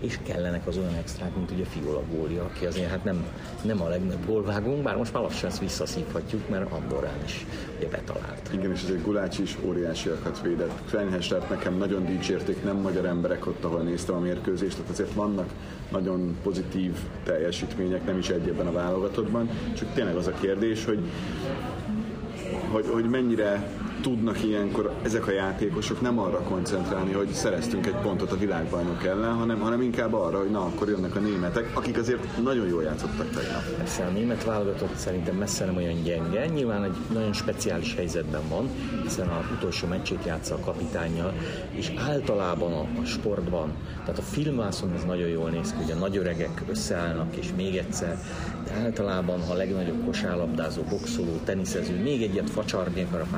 és 0.00 0.18
kellenek 0.22 0.66
az 0.66 0.76
olyan 0.76 0.94
extrák, 0.94 1.36
mint 1.36 1.50
ugye 1.50 1.64
Fiola 1.64 2.02
gólja, 2.14 2.44
aki 2.44 2.66
azért 2.66 2.90
hát 2.90 3.04
nem, 3.04 3.26
nem 3.62 3.82
a 3.82 3.88
legnagyobb 3.88 4.26
gólvágunk, 4.26 4.82
bár 4.82 4.96
most 4.96 5.12
már 5.12 5.22
lassan 5.22 5.48
ezt 5.48 5.58
visszaszívhatjuk, 5.58 6.48
mert 6.48 6.72
Andorán 6.72 7.18
is 7.24 7.46
ugye 7.76 7.88
betalált. 7.88 8.50
Igen, 8.52 8.72
és 8.72 8.82
azért 8.82 9.04
Gulács 9.04 9.38
is 9.38 9.56
óriásiakat 9.64 10.40
védett. 10.42 10.82
Kleinhestert 10.88 11.48
nekem 11.48 11.76
nagyon 11.76 12.04
dicsérték, 12.04 12.64
nem 12.64 12.76
magyar 12.76 13.04
emberek 13.04 13.46
ott, 13.46 13.64
ahol 13.64 13.80
néztem 13.80 14.14
a 14.14 14.18
mérkőzést, 14.20 14.76
tehát 14.76 14.90
azért 14.90 15.12
vannak 15.12 15.50
nagyon 15.90 16.36
pozitív 16.42 16.96
teljesítmények, 17.24 18.06
nem 18.06 18.18
is 18.18 18.28
egy 18.28 18.48
ebben 18.48 18.66
a 18.66 18.72
válogatottban, 18.72 19.50
csak 19.76 19.92
tényleg 19.92 20.16
az 20.16 20.26
a 20.26 20.32
kérdés, 20.32 20.84
hogy 20.84 21.00
hogy, 22.70 22.86
hogy 22.92 23.04
mennyire 23.04 23.70
tudnak 24.00 24.42
ilyenkor 24.42 24.92
ezek 25.02 25.26
a 25.26 25.30
játékosok 25.30 26.00
nem 26.00 26.18
arra 26.18 26.38
koncentrálni, 26.38 27.12
hogy 27.12 27.28
szereztünk 27.28 27.86
egy 27.86 27.94
pontot 27.94 28.32
a 28.32 28.36
világbajnok 28.36 29.04
ellen, 29.04 29.34
hanem, 29.34 29.60
hanem 29.60 29.82
inkább 29.82 30.14
arra, 30.14 30.38
hogy 30.38 30.50
na, 30.50 30.60
akkor 30.60 30.88
jönnek 30.88 31.16
a 31.16 31.18
németek, 31.18 31.70
akik 31.74 31.98
azért 31.98 32.42
nagyon 32.42 32.66
jól 32.66 32.82
játszottak 32.82 33.30
tegnap. 33.30 33.62
Persze 33.76 34.04
a 34.04 34.10
német 34.10 34.44
válogatott 34.44 34.96
szerintem 34.96 35.36
messze 35.36 35.64
nem 35.64 35.76
olyan 35.76 36.02
gyenge, 36.02 36.46
nyilván 36.46 36.84
egy 36.84 36.96
nagyon 37.12 37.32
speciális 37.32 37.94
helyzetben 37.94 38.42
van, 38.48 38.68
hiszen 39.02 39.28
a 39.28 39.44
utolsó 39.56 39.86
meccsét 39.86 40.24
játsza 40.24 40.54
a 40.54 40.58
kapitányjal, 40.58 41.34
és 41.70 41.92
általában 42.08 42.72
a, 42.72 43.00
a 43.00 43.04
sportban, 43.04 43.72
tehát 44.00 44.18
a 44.18 44.22
filmvászon 44.22 44.92
ez 44.92 45.04
nagyon 45.04 45.28
jól 45.28 45.50
néz 45.50 45.70
ki, 45.70 45.82
hogy 45.82 45.92
a 45.92 45.98
nagy 45.98 46.16
öregek 46.16 46.62
összeállnak, 46.68 47.36
és 47.36 47.48
még 47.56 47.76
egyszer, 47.76 48.18
de 48.64 48.72
általában, 48.72 49.40
ha 49.46 49.52
a 49.52 49.56
legnagyobb 49.56 50.04
kosárlabdázó, 50.04 50.82
boxoló, 50.82 51.40
teniszező 51.44 52.02
még 52.02 52.22
egyet 52.22 52.50
facsarni 52.50 53.02
akar 53.02 53.20
a 53.20 53.36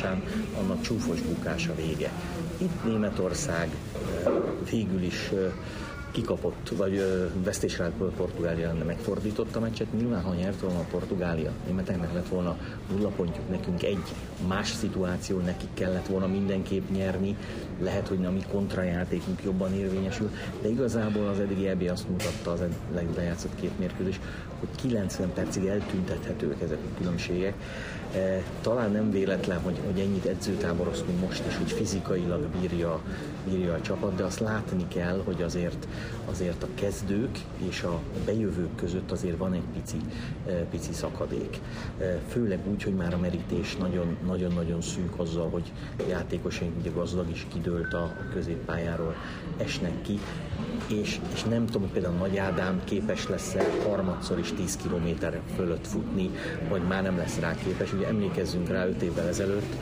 pályafutásán, 0.00 0.22
annak 0.60 0.80
csúfos 0.80 1.20
bukás 1.20 1.68
a 1.68 1.74
vége. 1.74 2.10
Itt 2.58 2.84
Németország 2.84 3.68
végül 4.70 5.02
is 5.02 5.30
kikapott, 6.10 6.68
vagy 6.76 7.04
vesztésre 7.44 7.92
Portugália 8.16 8.66
lenne 8.66 8.84
megfordította 8.84 9.58
a 9.58 9.62
meccset. 9.62 9.92
Nyilván, 9.92 10.22
ha 10.22 10.34
nyert 10.34 10.60
volna 10.60 10.78
a 10.78 10.86
Portugália, 10.90 11.50
németeknek 11.66 12.12
lett 12.12 12.28
volna 12.28 12.56
nulla 12.90 13.08
pontjuk, 13.08 13.50
nekünk 13.50 13.82
egy 13.82 14.02
más 14.48 14.72
szituáció, 14.72 15.38
nekik 15.38 15.68
kellett 15.74 16.06
volna 16.06 16.26
mindenképp 16.26 16.90
nyerni, 16.90 17.36
lehet, 17.80 18.08
hogy 18.08 18.24
a 18.24 18.30
mi 18.30 18.42
kontrajátékunk 18.50 19.42
jobban 19.44 19.74
érvényesül, 19.74 20.30
de 20.62 20.68
igazából 20.68 21.26
az 21.26 21.40
eddigi 21.40 21.68
EB 21.68 21.88
azt 21.92 22.08
mutatta 22.08 22.50
az 22.50 22.60
lejátszott 23.16 23.54
két 23.60 23.78
mérkőzés, 23.78 24.20
hogy 24.58 24.68
90 24.76 25.32
percig 25.32 25.66
eltüntethetőek 25.66 26.62
ezek 26.62 26.78
a 26.78 26.98
különbségek. 26.98 27.54
E, 28.14 28.42
talán 28.60 28.90
nem 28.90 29.10
véletlen, 29.10 29.60
hogy, 29.60 29.80
hogy 29.86 30.00
ennyit 30.00 30.24
edzőtáboroztunk 30.24 31.20
most 31.20 31.42
is, 31.46 31.56
hogy 31.56 31.72
fizikailag 31.72 32.46
bírja, 32.60 33.00
bírja 33.50 33.74
a 33.74 33.80
csapat, 33.80 34.14
de 34.14 34.24
azt 34.24 34.40
látni 34.40 34.88
kell, 34.88 35.22
hogy 35.24 35.42
azért, 35.42 35.88
azért 36.24 36.62
a 36.62 36.68
kezdők 36.74 37.38
és 37.68 37.82
a 37.82 38.00
bejövők 38.24 38.74
között 38.76 39.10
azért 39.10 39.36
van 39.36 39.52
egy 39.52 39.62
pici, 39.74 39.96
e, 40.46 40.52
pici 40.52 40.92
szakadék. 40.92 41.60
E, 42.00 42.18
főleg 42.28 42.58
úgy, 42.70 42.82
hogy 42.82 42.94
már 42.94 43.14
a 43.14 43.18
merítés 43.18 43.76
nagyon-nagyon 44.26 44.80
szűk 44.80 45.18
azzal, 45.20 45.48
hogy 45.50 45.72
játékosaink 46.08 46.76
ugye 46.80 46.90
gazdag 46.90 47.30
is 47.30 47.46
kidőlt 47.52 47.94
a 47.94 48.16
középpályáról, 48.32 49.14
esnek 49.56 50.02
ki, 50.02 50.18
és, 50.86 51.20
és 51.34 51.42
nem 51.42 51.66
tudom, 51.66 51.82
hogy 51.82 51.90
például 51.90 52.14
Nagy 52.14 52.36
Ádám 52.36 52.80
képes 52.84 53.28
lesz-e 53.28 53.64
harmadszor 53.88 54.38
is 54.38 54.52
10 54.52 54.76
km 54.76 55.26
fölött 55.56 55.86
futni, 55.86 56.30
vagy 56.68 56.82
már 56.82 57.02
nem 57.02 57.16
lesz 57.16 57.38
rá 57.38 57.54
képes. 57.54 57.92
Ugye 57.98 58.06
emlékezzünk 58.06 58.68
rá 58.68 58.86
5 58.86 59.02
évvel 59.02 59.28
ezelőtt, 59.28 59.74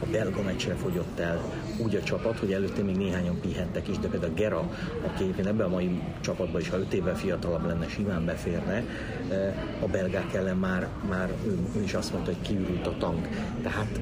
a 0.00 0.06
belga 0.10 0.42
meccsre 0.42 0.74
fogyott 0.74 1.18
el 1.18 1.42
úgy 1.78 1.94
a 1.94 2.02
csapat, 2.02 2.38
hogy 2.38 2.52
előtte 2.52 2.82
még 2.82 2.96
néhányan 2.96 3.40
pihentek 3.40 3.88
is, 3.88 3.98
de 3.98 4.08
például 4.08 4.32
Gera, 4.34 4.70
aki 5.06 5.22
egyébként 5.22 5.46
ebben 5.46 5.66
a 5.66 5.68
mai 5.70 6.02
csapatban 6.20 6.60
is, 6.60 6.68
ha 6.68 6.78
5 6.78 6.92
évvel 6.92 7.16
fiatalabb 7.16 7.66
lenne, 7.66 7.88
simán 7.88 8.24
beférne, 8.24 8.84
eh, 9.30 9.54
a 9.82 9.86
belgák 9.86 10.34
ellen 10.34 10.56
már, 10.56 10.88
már 11.08 11.32
ő, 11.46 11.58
ő 11.76 11.82
is 11.82 11.94
azt 11.94 12.12
mondta, 12.12 12.30
hogy 12.32 12.40
kiürült 12.42 12.86
a 12.86 12.96
tank. 12.98 13.28
Tehát, 13.62 14.00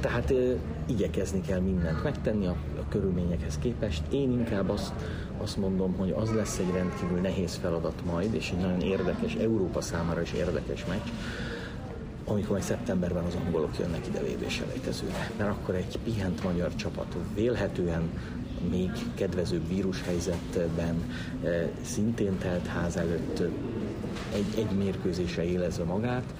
tehát 0.00 0.30
eh, 0.30 0.36
igyekezni 0.86 1.40
kell 1.40 1.60
mindent 1.60 2.02
megtenni 2.02 2.46
a, 2.46 2.56
a 2.80 2.88
körülményekhez 2.88 3.58
képest. 3.58 4.02
Én 4.10 4.30
inkább 4.30 4.70
azt, 4.70 4.92
azt 5.42 5.56
mondom, 5.56 5.94
hogy 5.96 6.14
az 6.16 6.30
lesz 6.30 6.58
egy 6.58 6.70
rendkívül 6.72 7.20
nehéz 7.20 7.54
feladat 7.54 8.02
majd, 8.04 8.34
és 8.34 8.50
egy 8.50 8.60
nagyon 8.60 8.80
érdekes, 8.80 9.34
Európa 9.34 9.80
számára 9.80 10.20
is 10.20 10.32
érdekes 10.32 10.84
meccs, 10.86 11.08
amikor 12.24 12.50
majd 12.50 12.62
szeptemberben 12.62 13.24
az 13.24 13.34
angolok 13.44 13.78
jönnek 13.78 14.06
ide 14.06 14.20
vb 14.20 14.48
selejtezőre. 14.48 15.30
Mert 15.36 15.50
akkor 15.50 15.74
egy 15.74 15.98
pihent 16.04 16.44
magyar 16.44 16.74
csapat 16.74 17.16
vélhetően 17.34 18.10
még 18.70 18.90
kedvezőbb 19.14 19.68
vírushelyzetben, 19.68 21.10
eh, 21.42 21.68
szintén 21.82 22.38
telt 22.38 22.66
ház 22.66 22.96
előtt 22.96 23.40
egy, 24.34 24.46
egy 24.56 24.76
mérkőzésre 24.76 25.44
élezve 25.44 25.84
magát, 25.84 26.34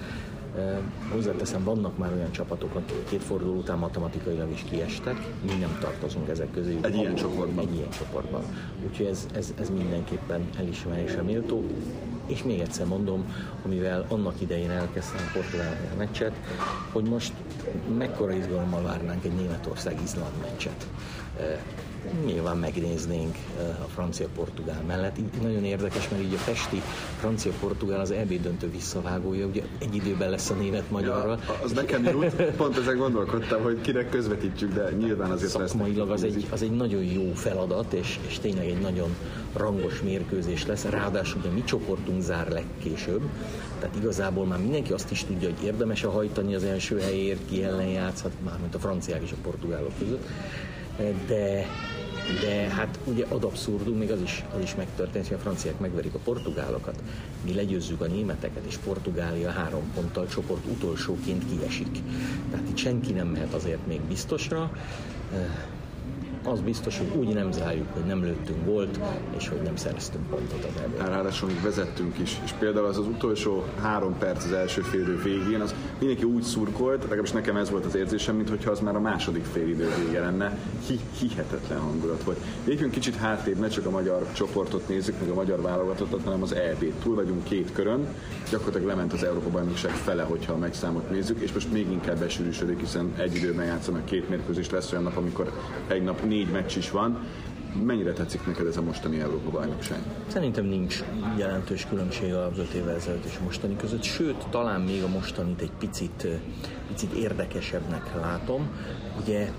Hozzáteszem, 1.11 1.63
vannak 1.63 1.97
már 1.97 2.13
olyan 2.13 2.31
csapatok, 2.31 2.75
akik 2.75 3.03
két 3.09 3.23
forduló 3.23 3.53
után 3.53 3.77
matematikailag 3.77 4.51
is 4.51 4.63
kiestek, 4.69 5.15
mi 5.45 5.53
nem 5.59 5.77
tartozunk 5.81 6.29
ezek 6.29 6.51
közé. 6.51 6.77
Egy 6.81 6.95
ilyen 6.95 7.15
csoportban. 7.15 7.67
Egy 7.67 7.75
ilyen 7.75 7.89
csoportban. 7.89 8.43
Úgyhogy 8.87 9.05
ez, 9.05 9.27
ez, 9.33 9.53
ez 9.59 9.69
mindenképpen 9.69 10.49
elismerésre 10.57 11.21
méltó. 11.21 11.63
És 12.25 12.43
még 12.43 12.59
egyszer 12.59 12.85
mondom, 12.85 13.35
amivel 13.65 14.05
annak 14.09 14.41
idején 14.41 14.71
elkezdtem 14.71 15.25
a 15.27 15.31
portugál 15.33 15.77
meccset, 15.97 16.33
hogy 16.91 17.03
most 17.03 17.33
mekkora 17.97 18.31
izgalommal 18.31 18.81
várnánk 18.81 19.25
egy 19.25 19.35
Németország-Izland 19.35 20.33
meccset 20.41 20.87
nyilván 22.25 22.57
megnéznénk 22.57 23.35
eh, 23.35 23.83
a 23.83 23.87
francia-portugál 23.93 24.81
mellett. 24.87 25.17
Így 25.17 25.41
nagyon 25.41 25.63
érdekes, 25.63 26.09
mert 26.09 26.23
így 26.23 26.33
a 26.33 26.43
Pesti 26.45 26.81
francia-portugál 27.19 27.99
az 27.99 28.11
EB 28.11 28.41
döntő 28.41 28.69
visszavágója, 28.69 29.45
ugye 29.45 29.61
egy 29.79 29.95
időben 29.95 30.29
lesz 30.29 30.49
a 30.49 30.53
német-magyarral. 30.53 31.39
Ja, 31.47 31.59
az 31.63 31.71
nekem 31.71 32.03
jut, 32.03 32.35
pont 32.57 32.77
ezen 32.77 32.97
gondolkodtam, 32.97 33.61
hogy 33.61 33.81
kinek 33.81 34.09
közvetítsük, 34.09 34.73
de 34.73 34.91
nyilván 34.91 35.31
azért 35.31 35.53
lesz. 35.53 35.69
Szakmailag 35.69 36.09
az 36.09 36.23
egy, 36.23 36.47
az 36.49 36.61
egy 36.61 36.71
nagyon 36.71 37.03
jó 37.03 37.33
feladat, 37.33 37.93
és, 37.93 38.19
és 38.27 38.39
tényleg 38.39 38.67
egy 38.67 38.81
nagyon 38.81 39.15
rangos 39.53 40.01
mérkőzés 40.01 40.65
lesz, 40.65 40.83
ráadásul 40.83 41.41
a 41.45 41.53
mi 41.53 41.63
csoportunk 41.63 42.21
zár 42.21 42.47
legkésőbb, 42.49 43.21
tehát 43.79 43.95
igazából 43.95 44.45
már 44.45 44.59
mindenki 44.59 44.93
azt 44.93 45.11
is 45.11 45.23
tudja, 45.23 45.49
hogy 45.49 45.65
érdemes 45.65 46.03
a 46.03 46.11
hajtani 46.11 46.55
az 46.55 46.63
első 46.63 46.99
helyért, 46.99 47.39
ki 47.49 47.63
ellen 47.63 47.87
játszhat, 47.87 48.31
mármint 48.43 48.75
a 48.75 48.79
franciák 48.79 49.21
és 49.23 49.31
a 49.31 49.41
portugálok 49.43 49.91
között, 49.99 50.27
de 51.27 51.65
de 52.41 52.69
hát 52.69 52.99
ugye 53.03 53.25
ad 53.29 53.43
abszurdum, 53.43 53.97
még 53.97 54.11
az 54.11 54.21
is, 54.21 54.43
az 54.55 54.61
is 54.61 54.75
megtörtént, 54.75 55.27
hogy 55.27 55.37
a 55.37 55.39
franciák 55.39 55.79
megverik 55.79 56.13
a 56.13 56.19
portugálokat, 56.23 57.03
mi 57.43 57.53
legyőzzük 57.53 58.01
a 58.01 58.05
németeket, 58.05 58.65
és 58.65 58.77
Portugália 58.77 59.49
három 59.49 59.91
ponttal 59.93 60.27
csoport 60.27 60.65
utolsóként 60.65 61.43
kiesik. 61.49 62.01
Tehát 62.51 62.69
itt 62.69 62.77
senki 62.77 63.11
nem 63.11 63.27
mehet 63.27 63.53
azért 63.53 63.87
még 63.87 64.01
biztosra, 64.01 64.71
az 66.45 66.61
biztos, 66.61 66.97
hogy 66.97 67.11
úgy 67.17 67.33
nem 67.33 67.51
zárjuk, 67.51 67.87
hogy 67.93 68.03
nem 68.03 68.23
lőttünk 68.23 68.65
volt, 68.65 68.99
és 69.37 69.47
hogy 69.47 69.61
nem 69.61 69.75
szereztünk 69.75 70.29
pontot 70.29 70.63
az 70.63 70.81
ebben. 70.81 71.07
Ráadásul 71.07 71.49
még 71.49 71.61
vezettünk 71.61 72.19
is, 72.19 72.39
és 72.43 72.51
például 72.51 72.85
az 72.85 72.97
az 72.97 73.07
utolsó 73.07 73.63
három 73.81 74.17
perc 74.17 74.45
az 74.45 74.51
első 74.51 74.81
félidő 74.81 75.21
végén, 75.23 75.61
az 75.61 75.75
mindenki 75.99 76.23
úgy 76.23 76.43
szurkolt, 76.43 77.01
legalábbis 77.01 77.31
nekem 77.31 77.55
ez 77.57 77.69
volt 77.69 77.85
az 77.85 77.95
érzésem, 77.95 78.35
mintha 78.35 78.71
az 78.71 78.79
már 78.79 78.95
a 78.95 78.99
második 78.99 79.43
félidő 79.43 79.89
vége 80.05 80.19
lenne. 80.19 80.57
Hi- 80.87 80.99
hihetetlen 81.19 81.79
hangulat 81.79 82.23
volt. 82.23 82.37
Lépjünk 82.65 82.91
kicsit 82.91 83.15
hátrébb, 83.15 83.57
ne 83.57 83.67
csak 83.67 83.85
a 83.85 83.89
magyar 83.89 84.31
csoportot 84.33 84.87
nézzük, 84.87 85.19
meg 85.19 85.29
a 85.29 85.33
magyar 85.33 85.61
válogatottat, 85.61 86.23
hanem 86.23 86.41
az 86.41 86.53
EB. 86.53 86.93
Túl 87.03 87.15
vagyunk 87.15 87.43
két 87.43 87.71
körön, 87.73 88.07
gyakorlatilag 88.49 88.87
lement 88.87 89.13
az 89.13 89.23
Európa 89.23 89.49
bajnokság 89.49 89.91
fele, 89.91 90.23
hogyha 90.23 90.53
a 90.53 90.57
meccszámot 90.57 91.09
nézzük, 91.09 91.39
és 91.39 91.53
most 91.53 91.71
még 91.71 91.91
inkább 91.91 92.19
besűrűsödik, 92.19 92.79
hiszen 92.79 93.13
egy 93.17 93.35
időben 93.35 93.65
játszanak 93.65 94.05
két 94.05 94.29
mérkőzés, 94.29 94.69
lesz 94.69 94.91
olyan 94.91 95.03
nap, 95.03 95.17
amikor 95.17 95.51
egy 95.87 96.03
nap 96.03 96.23
négy 96.35 96.51
meccs 96.51 96.75
is 96.77 96.91
van. 96.91 97.17
Mennyire 97.85 98.13
tetszik 98.13 98.45
neked 98.45 98.67
ez 98.67 98.77
a 98.77 98.81
mostani 98.81 99.19
Európa 99.19 99.49
bajnokság? 99.49 99.99
Szerintem 100.27 100.65
nincs 100.65 101.03
jelentős 101.37 101.85
különbség 101.85 102.33
az 102.33 102.57
öt 102.57 102.73
évvel 102.73 102.95
ezelőtt 102.95 103.25
és 103.25 103.37
a 103.39 103.43
mostani 103.43 103.75
között, 103.75 104.03
sőt, 104.03 104.47
talán 104.49 104.81
még 104.81 105.03
a 105.03 105.07
mostanit 105.07 105.61
egy 105.61 105.71
picit, 105.79 106.27
picit 106.87 107.13
érdekesebbnek 107.13 108.15
látom. 108.21 108.69
Ugye 109.21 109.49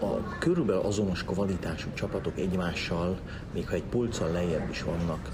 a 0.00 0.38
körülbelül 0.38 0.82
azonos 0.82 1.24
kvalitású 1.24 1.88
csapatok 1.94 2.38
egymással, 2.38 3.18
még 3.54 3.68
ha 3.68 3.74
egy 3.74 3.84
polccal 3.90 4.30
lejjebb 4.30 4.70
is 4.70 4.82
vannak, 4.82 5.28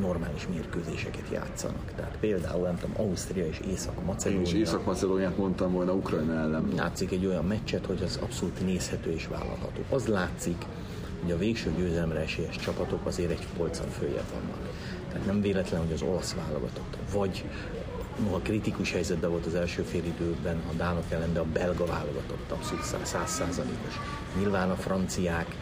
normális 0.00 0.46
mérkőzéseket 0.48 1.24
játszanak. 1.32 1.92
Tehát 1.96 2.16
például, 2.20 2.66
nem 2.66 2.78
tudom, 2.78 3.06
Ausztria 3.06 3.46
és 3.46 3.60
Észak-Macedónia. 3.70 4.46
És 4.46 4.52
Észak-Macedóniát 4.52 5.36
mondtam 5.36 5.72
volna 5.72 5.92
Ukrajna 5.92 6.34
ellen. 6.40 6.72
Látszik 6.76 7.12
egy 7.12 7.26
olyan 7.26 7.44
meccset, 7.44 7.86
hogy 7.86 8.02
az 8.02 8.18
abszolút 8.22 8.64
nézhető 8.64 9.10
és 9.10 9.26
vállalható. 9.26 9.80
Az 9.90 10.06
látszik, 10.06 10.64
hogy 11.22 11.30
a 11.32 11.38
végső 11.38 11.72
győzelemre 11.76 12.20
esélyes 12.20 12.56
csapatok 12.56 13.06
azért 13.06 13.30
egy 13.30 13.46
polccal 13.56 13.86
följebb 13.86 14.28
vannak. 14.32 14.58
Tehát 15.08 15.26
nem 15.26 15.40
véletlen, 15.40 15.80
hogy 15.80 15.92
az 15.92 16.02
olasz 16.02 16.34
válogatott, 16.34 16.96
vagy 17.12 17.44
noha 18.24 18.38
kritikus 18.38 18.92
helyzetben 18.92 19.30
volt 19.30 19.46
az 19.46 19.54
első 19.54 19.82
fél 19.82 20.04
időben 20.04 20.62
a 20.70 20.72
dánok 20.76 21.04
ellen, 21.08 21.32
de 21.32 21.40
a 21.40 21.44
belga 21.52 21.86
válogatott 21.86 22.50
abszolút 22.50 22.84
százszázalékos. 23.02 24.00
Nyilván 24.38 24.70
a 24.70 24.74
franciák 24.74 25.56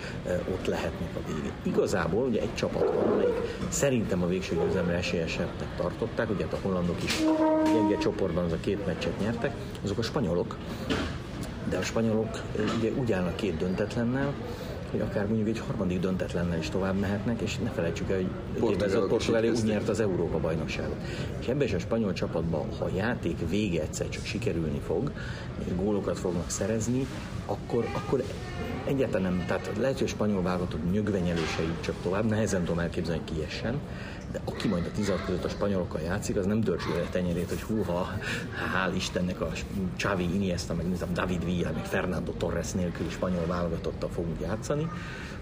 ott 0.53 0.67
lehetnek 0.67 1.09
a 1.15 1.27
végén. 1.27 1.53
Igazából 1.63 2.27
ugye 2.27 2.41
egy 2.41 2.55
csapat 2.55 2.95
van, 2.95 3.13
amelyik 3.13 3.57
szerintem 3.69 4.23
a 4.23 4.27
végső 4.27 4.55
győzelemre 4.55 4.97
esélyesebbnek 4.97 5.69
tartották, 5.77 6.31
ugye 6.31 6.45
hát 6.45 6.53
a 6.53 6.59
hollandok 6.63 7.03
is 7.03 7.23
gyenge 7.65 7.99
csoportban 7.99 8.45
az 8.45 8.53
a 8.53 8.61
két 8.61 8.87
meccset 8.87 9.21
nyertek, 9.21 9.53
azok 9.85 9.99
a 9.99 10.03
spanyolok, 10.03 10.57
de 11.69 11.77
a 11.77 11.83
spanyolok 11.83 12.43
ugye 12.79 12.91
úgy 12.91 13.13
állnak 13.13 13.37
két 13.37 13.57
döntetlennel, 13.57 14.33
hogy 14.91 15.01
akár 15.01 15.27
mondjuk 15.27 15.49
egy 15.49 15.59
harmadik 15.59 16.01
döntetlennel 16.01 16.59
is 16.59 16.69
tovább 16.69 16.99
mehetnek, 16.99 17.41
és 17.41 17.59
ne 17.59 17.71
felejtsük 17.71 18.11
el, 18.11 18.17
hogy 18.61 18.83
a 18.95 19.07
Portugália 19.07 19.51
úgy 19.51 19.65
nyert 19.65 19.89
az 19.89 20.01
Európa 20.01 20.39
bajnokságot. 20.39 20.97
És 21.41 21.47
ebben 21.47 21.67
is 21.67 21.73
a 21.73 21.79
spanyol 21.79 22.13
csapatban, 22.13 22.67
ha 22.79 22.85
a 22.85 22.91
játék 22.97 23.49
vége 23.49 23.81
egyszer 23.83 24.09
csak 24.09 24.25
sikerülni 24.25 24.81
fog, 24.87 25.13
és 25.67 25.75
gólokat 25.77 26.19
fognak 26.19 26.51
szerezni, 26.51 27.07
akkor, 27.47 27.89
akkor 27.93 28.23
egyáltalán 28.85 29.33
nem, 29.33 29.45
tehát 29.47 29.71
lehet, 29.79 29.99
hogy 29.99 30.07
a 30.07 30.11
spanyol 30.11 30.43
válogatott 30.43 30.91
nyögvenyelősei 30.91 31.71
csak 31.81 31.95
tovább, 32.03 32.25
nehezen 32.25 32.65
tudom 32.65 32.79
elképzelni, 32.79 33.23
hogy 33.27 33.37
kiessen, 33.37 33.81
de 34.33 34.41
aki 34.45 34.69
majd 34.69 34.87
a 34.87 34.97
tizad 34.97 35.25
között 35.25 35.45
a 35.45 35.49
spanyolokkal 35.49 36.01
játszik, 36.01 36.37
az 36.37 36.47
nem 36.47 36.61
dörzsül 36.61 36.93
a 36.93 37.11
tenyerét, 37.11 37.49
hogy 37.49 37.63
húha, 37.63 38.19
hál' 38.75 38.95
Istennek 38.95 39.41
a 39.41 39.49
Xavi 39.97 40.35
Iniesta, 40.35 40.75
meg 40.75 40.87
a 41.01 41.05
David 41.13 41.45
Villa, 41.45 41.71
meg 41.75 41.85
Fernando 41.85 42.33
Torres 42.33 42.73
nélkül 42.73 43.09
spanyol 43.09 43.47
válogatottal 43.47 44.09
fogunk 44.09 44.41
játszani, 44.41 44.91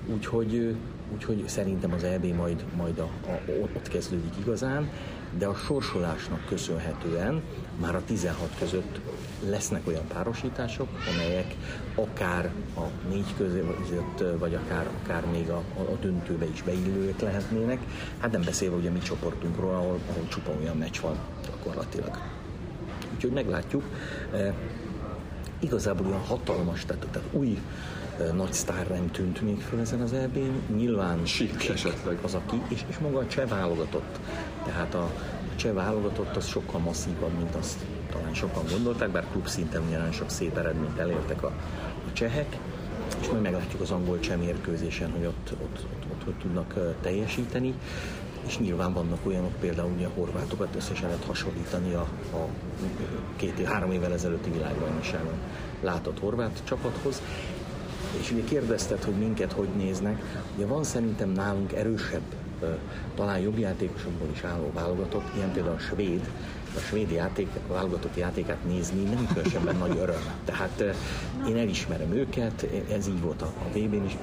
úgyhogy, 0.06 0.76
úgyhogy 1.14 1.48
szerintem 1.48 1.92
az 1.92 2.04
EB 2.04 2.24
majd, 2.24 2.64
majd 2.76 2.98
a, 2.98 3.08
a, 3.26 3.50
ott 3.62 3.88
kezdődik 3.88 4.32
igazán, 4.40 4.90
de 5.38 5.46
a 5.46 5.54
sorsolásnak 5.54 6.46
köszönhetően 6.46 7.42
már 7.80 7.94
a 7.94 8.04
16 8.04 8.48
között 8.58 9.00
lesznek 9.48 9.86
olyan 9.86 10.06
párosítások, 10.06 10.88
amelyek 11.14 11.54
akár 11.94 12.50
a 12.76 13.08
négy 13.08 13.34
között, 13.36 14.38
vagy 14.38 14.54
akár, 14.54 14.90
akár 15.02 15.24
még 15.26 15.48
a, 15.48 15.62
a 15.76 15.96
döntőbe 16.00 16.46
is 16.46 16.62
beillőek 16.62 17.20
lehetnének. 17.20 17.78
Hát 18.18 18.32
nem 18.32 18.42
beszélve 18.42 18.76
ugye 18.76 18.90
mi 18.90 18.98
csoportunkról, 18.98 19.74
ahol, 19.74 19.98
ahol 20.10 20.28
csupa 20.28 20.52
olyan 20.60 20.76
meccs 20.76 21.00
van 21.00 21.18
gyakorlatilag. 21.46 22.18
Úgyhogy 23.14 23.32
meglátjuk. 23.32 23.82
Igazából 25.58 26.06
olyan 26.06 26.20
hatalmas, 26.20 26.84
tehát, 26.84 27.06
tehát 27.10 27.28
új 27.32 27.58
nagy 28.34 28.52
sztár 28.52 28.88
nem 28.88 29.10
tűnt 29.10 29.40
még 29.40 29.60
föl 29.60 29.80
ezen 29.80 30.00
az 30.00 30.12
elbén. 30.12 30.52
Nyilván 30.76 31.26
Sik 31.26 31.68
esetleg. 31.68 32.18
az, 32.22 32.34
aki, 32.34 32.62
és, 32.68 32.84
és 32.88 32.98
maga 32.98 33.18
a 33.18 33.26
cseh 33.26 33.48
válogatott. 33.48 34.18
Tehát 34.64 34.94
a, 34.94 35.10
cseh 35.56 35.72
válogatott 35.72 36.36
az 36.36 36.46
sokkal 36.46 36.80
masszívabb, 36.80 37.36
mint 37.38 37.54
azt 37.54 37.78
talán 38.12 38.34
sokan 38.34 38.64
gondolták, 38.70 39.10
bár 39.10 39.26
klub 39.32 39.46
szinten 39.46 39.82
nagyon 39.90 40.12
sok 40.12 40.30
szép 40.30 40.56
eredményt 40.56 40.98
elértek 40.98 41.42
a, 41.42 41.52
a 42.08 42.12
csehek, 42.12 42.56
és 43.20 43.28
majd 43.28 43.42
meglátjuk 43.42 43.80
az 43.80 43.90
angol 43.90 44.20
cseh 44.20 44.36
mérkőzésen, 44.36 45.10
hogy 45.10 45.24
ott, 45.26 45.52
ott, 45.52 45.86
ott, 45.92 46.04
ott 46.12 46.24
hogy 46.24 46.34
tudnak 46.34 46.74
teljesíteni 47.00 47.74
és 48.46 48.58
nyilván 48.58 48.92
vannak 48.92 49.26
olyanok, 49.26 49.52
például 49.60 49.92
ugye 49.96 50.06
a 50.06 50.10
horvátokat 50.14 50.74
összesen 50.76 51.08
lehet 51.08 51.24
hasonlítani 51.24 51.94
a, 51.94 52.06
a 52.32 52.48
két, 53.36 53.64
három 53.64 53.92
évvel 53.92 54.12
ezelőtti 54.12 54.50
világbajnokságon 54.50 55.38
látott 55.80 56.18
horvát 56.18 56.60
csapathoz. 56.64 57.22
És 58.20 58.30
ugye 58.30 58.44
kérdezted, 58.44 59.02
hogy 59.02 59.14
minket 59.14 59.52
hogy 59.52 59.68
néznek. 59.76 60.40
Ugye 60.56 60.66
van 60.66 60.84
szerintem 60.84 61.30
nálunk 61.30 61.72
erősebb 61.72 62.22
talán 63.14 63.38
jobb 63.38 63.58
játékosokból 63.58 64.28
is 64.32 64.42
álló 64.42 64.70
válogatott, 64.74 65.36
ilyen 65.36 65.52
például 65.52 65.74
a 65.74 65.78
svéd, 65.78 66.30
a 66.76 66.78
svéd 66.78 67.10
játék, 67.10 67.48
válogatott 67.68 68.16
játékát 68.16 68.64
nézni 68.64 69.02
nem 69.02 69.26
különösebben 69.26 69.76
nagy 69.76 69.98
öröm. 69.98 70.22
Tehát 70.44 70.84
én 71.48 71.56
elismerem 71.56 72.12
őket, 72.12 72.66
ez 72.90 73.06
így 73.08 73.20
volt 73.20 73.42
a, 73.42 73.46
a 73.46 73.78
VB-n 73.78 74.04
is. 74.04 74.16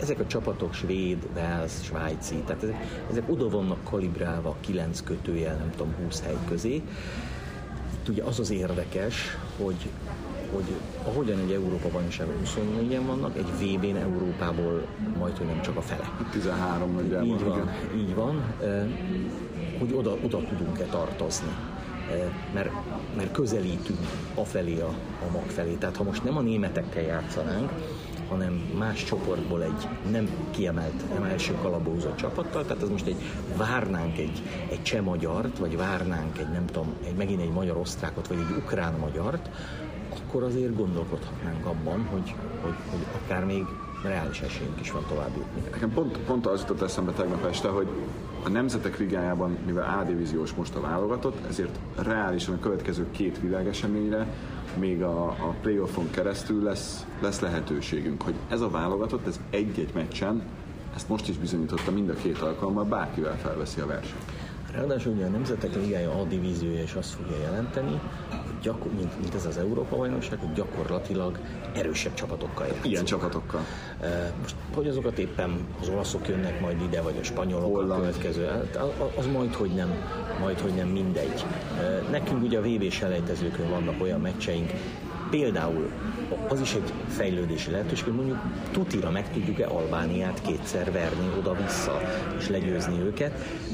Ezek 0.00 0.18
a 0.20 0.26
csapatok 0.26 0.74
svéd, 0.74 1.28
Wales, 1.36 1.72
svájci, 1.82 2.34
tehát 2.34 2.62
ezek, 2.62 3.04
ezek 3.10 3.24
oda 3.26 3.48
vannak 3.48 3.84
kalibrálva 3.84 4.56
9 4.60 5.02
kötőjel, 5.02 5.56
nem 5.56 5.70
tudom, 5.70 5.94
20 6.04 6.22
hely 6.22 6.36
közé. 6.48 6.74
Itt 6.74 8.08
ugye 8.08 8.22
az 8.22 8.40
az 8.40 8.50
érdekes, 8.50 9.36
hogy 9.62 9.88
hogy 10.54 10.64
ahogyan 11.04 11.38
egy 11.38 11.52
Európa 11.52 11.88
bajnokságon 11.92 12.34
24-en 12.44 13.02
vannak, 13.06 13.36
egy 13.36 13.46
VB-n 13.60 13.96
Európából 13.96 14.86
majd, 15.18 15.36
hogy 15.36 15.46
nem 15.46 15.62
csak 15.62 15.76
a 15.76 15.80
fele. 15.80 16.10
13 16.30 16.94
nagyjából. 16.94 17.26
Így 17.26 17.44
van, 17.44 17.70
így 17.96 18.14
van, 18.14 18.54
hogy 19.78 19.92
oda, 19.94 20.16
oda 20.24 20.38
tudunk-e 20.48 20.84
tartozni. 20.84 21.48
Mert, 22.54 22.70
mert 23.16 23.32
közelítünk 23.32 23.98
afelé 24.34 24.80
a, 24.80 24.94
a 25.28 25.30
mag 25.32 25.46
felé. 25.46 25.74
Tehát 25.74 25.96
ha 25.96 26.04
most 26.04 26.24
nem 26.24 26.36
a 26.36 26.40
németekkel 26.40 27.02
játszanánk, 27.02 27.70
hanem 28.28 28.52
más 28.78 29.04
csoportból 29.04 29.62
egy 29.62 29.88
nem 30.10 30.28
kiemelt, 30.50 31.14
nem 31.14 31.22
első 31.22 31.54
kalapózott 31.62 32.16
csapattal, 32.16 32.64
tehát 32.64 32.82
ez 32.82 32.88
most 32.88 33.06
egy 33.06 33.22
várnánk 33.56 34.18
egy, 34.18 34.42
egy 34.70 34.82
cseh 34.82 35.00
magyart, 35.00 35.58
vagy 35.58 35.76
várnánk 35.76 36.38
egy 36.38 36.48
nem 36.48 36.66
tudom, 36.66 36.94
egy, 37.04 37.14
megint 37.14 37.40
egy 37.40 37.52
magyar 37.52 37.76
osztrákot, 37.76 38.26
vagy 38.28 38.38
egy 38.38 38.56
ukrán 38.56 38.94
magyart, 38.98 39.50
akkor 40.10 40.42
azért 40.42 40.76
gondolkodhatnánk 40.76 41.66
abban, 41.66 42.06
hogy, 42.10 42.34
hogy, 42.62 42.74
hogy 42.90 43.06
akár 43.22 43.44
még 43.44 43.64
reális 44.06 44.40
esélyünk 44.40 44.80
is 44.80 44.90
van 44.90 45.04
tovább 45.08 45.36
jutni. 45.36 45.70
Nekem 45.70 45.92
pont, 45.92 46.18
pont 46.18 46.46
az 46.46 46.60
jutott 46.60 46.80
eszembe 46.80 47.12
tegnap 47.12 47.44
este, 47.44 47.68
hogy 47.68 47.88
a 48.44 48.48
Nemzetek 48.48 48.98
Ligájában, 48.98 49.58
mivel 49.66 49.98
A 50.00 50.04
divíziós 50.04 50.52
most 50.52 50.74
a 50.74 50.80
válogatott, 50.80 51.46
ezért 51.48 51.78
reálisan 51.96 52.54
a 52.54 52.58
következő 52.58 53.06
két 53.10 53.40
világeseményre 53.40 54.26
még 54.78 55.02
a, 55.02 55.26
a 55.26 55.54
playoffon 55.60 56.10
keresztül 56.10 56.62
lesz, 56.62 57.06
lesz 57.20 57.40
lehetőségünk, 57.40 58.22
hogy 58.22 58.34
ez 58.48 58.60
a 58.60 58.70
válogatott, 58.70 59.26
ez 59.26 59.40
egy-egy 59.50 59.90
meccsen, 59.94 60.42
ezt 60.94 61.08
most 61.08 61.28
is 61.28 61.36
bizonyította 61.36 61.90
mind 61.90 62.08
a 62.08 62.14
két 62.14 62.38
alkalommal, 62.38 62.84
bárkivel 62.84 63.38
felveszi 63.38 63.80
a 63.80 63.86
versenyt. 63.86 64.32
Ráadásul 64.72 65.12
ugye 65.12 65.24
a 65.24 65.28
Nemzetek 65.28 65.74
Ligája 65.74 66.10
A 66.10 66.24
divíziója 66.24 66.82
is 66.82 66.94
azt 66.94 67.14
fogja 67.14 67.36
jelenteni, 67.36 68.00
gyakor, 68.62 68.92
mint, 68.92 69.20
mint 69.20 69.34
ez 69.34 69.46
az 69.46 69.56
Európa 69.58 69.96
bajnokság, 69.96 70.38
hogy 70.38 70.52
gyakorlatilag 70.52 71.38
erősebb 71.74 72.14
csapatokkal 72.14 72.66
játszik. 72.66 72.90
Ilyen 72.90 73.04
csapatokkal. 73.04 73.60
Most, 74.40 74.54
hogy 74.74 74.88
azokat 74.88 75.18
éppen 75.18 75.66
az 75.80 75.88
olaszok 75.88 76.28
jönnek 76.28 76.60
majd 76.60 76.82
ide, 76.82 77.00
vagy 77.00 77.16
a 77.20 77.24
spanyolok 77.24 77.74
Holland. 77.74 77.90
a 77.90 77.96
következő, 77.96 78.44
hát 78.46 78.78
az 79.16 79.26
majd, 79.26 79.54
hogy 79.54 79.70
nem, 79.70 79.94
majd, 80.40 80.60
hogy 80.60 80.74
nem 80.74 80.88
mindegy. 80.88 81.44
Nekünk 82.10 82.42
ugye 82.42 82.58
a 82.58 82.62
VB 82.62 82.90
selejtezőkön 82.90 83.70
vannak 83.70 84.02
olyan 84.02 84.20
meccseink, 84.20 84.70
Például 85.30 85.90
az 86.48 86.60
is 86.60 86.74
egy 86.74 86.92
fejlődési 87.08 87.70
lehetőség, 87.70 88.04
hogy 88.04 88.14
mondjuk 88.14 88.38
tutira 88.72 89.10
meg 89.10 89.32
tudjuk-e 89.32 89.66
Albániát 89.66 90.42
kétszer 90.42 90.92
verni 90.92 91.30
oda-vissza, 91.38 92.00
és 92.38 92.48
legyőzni 92.48 93.00
őket, 93.00 93.32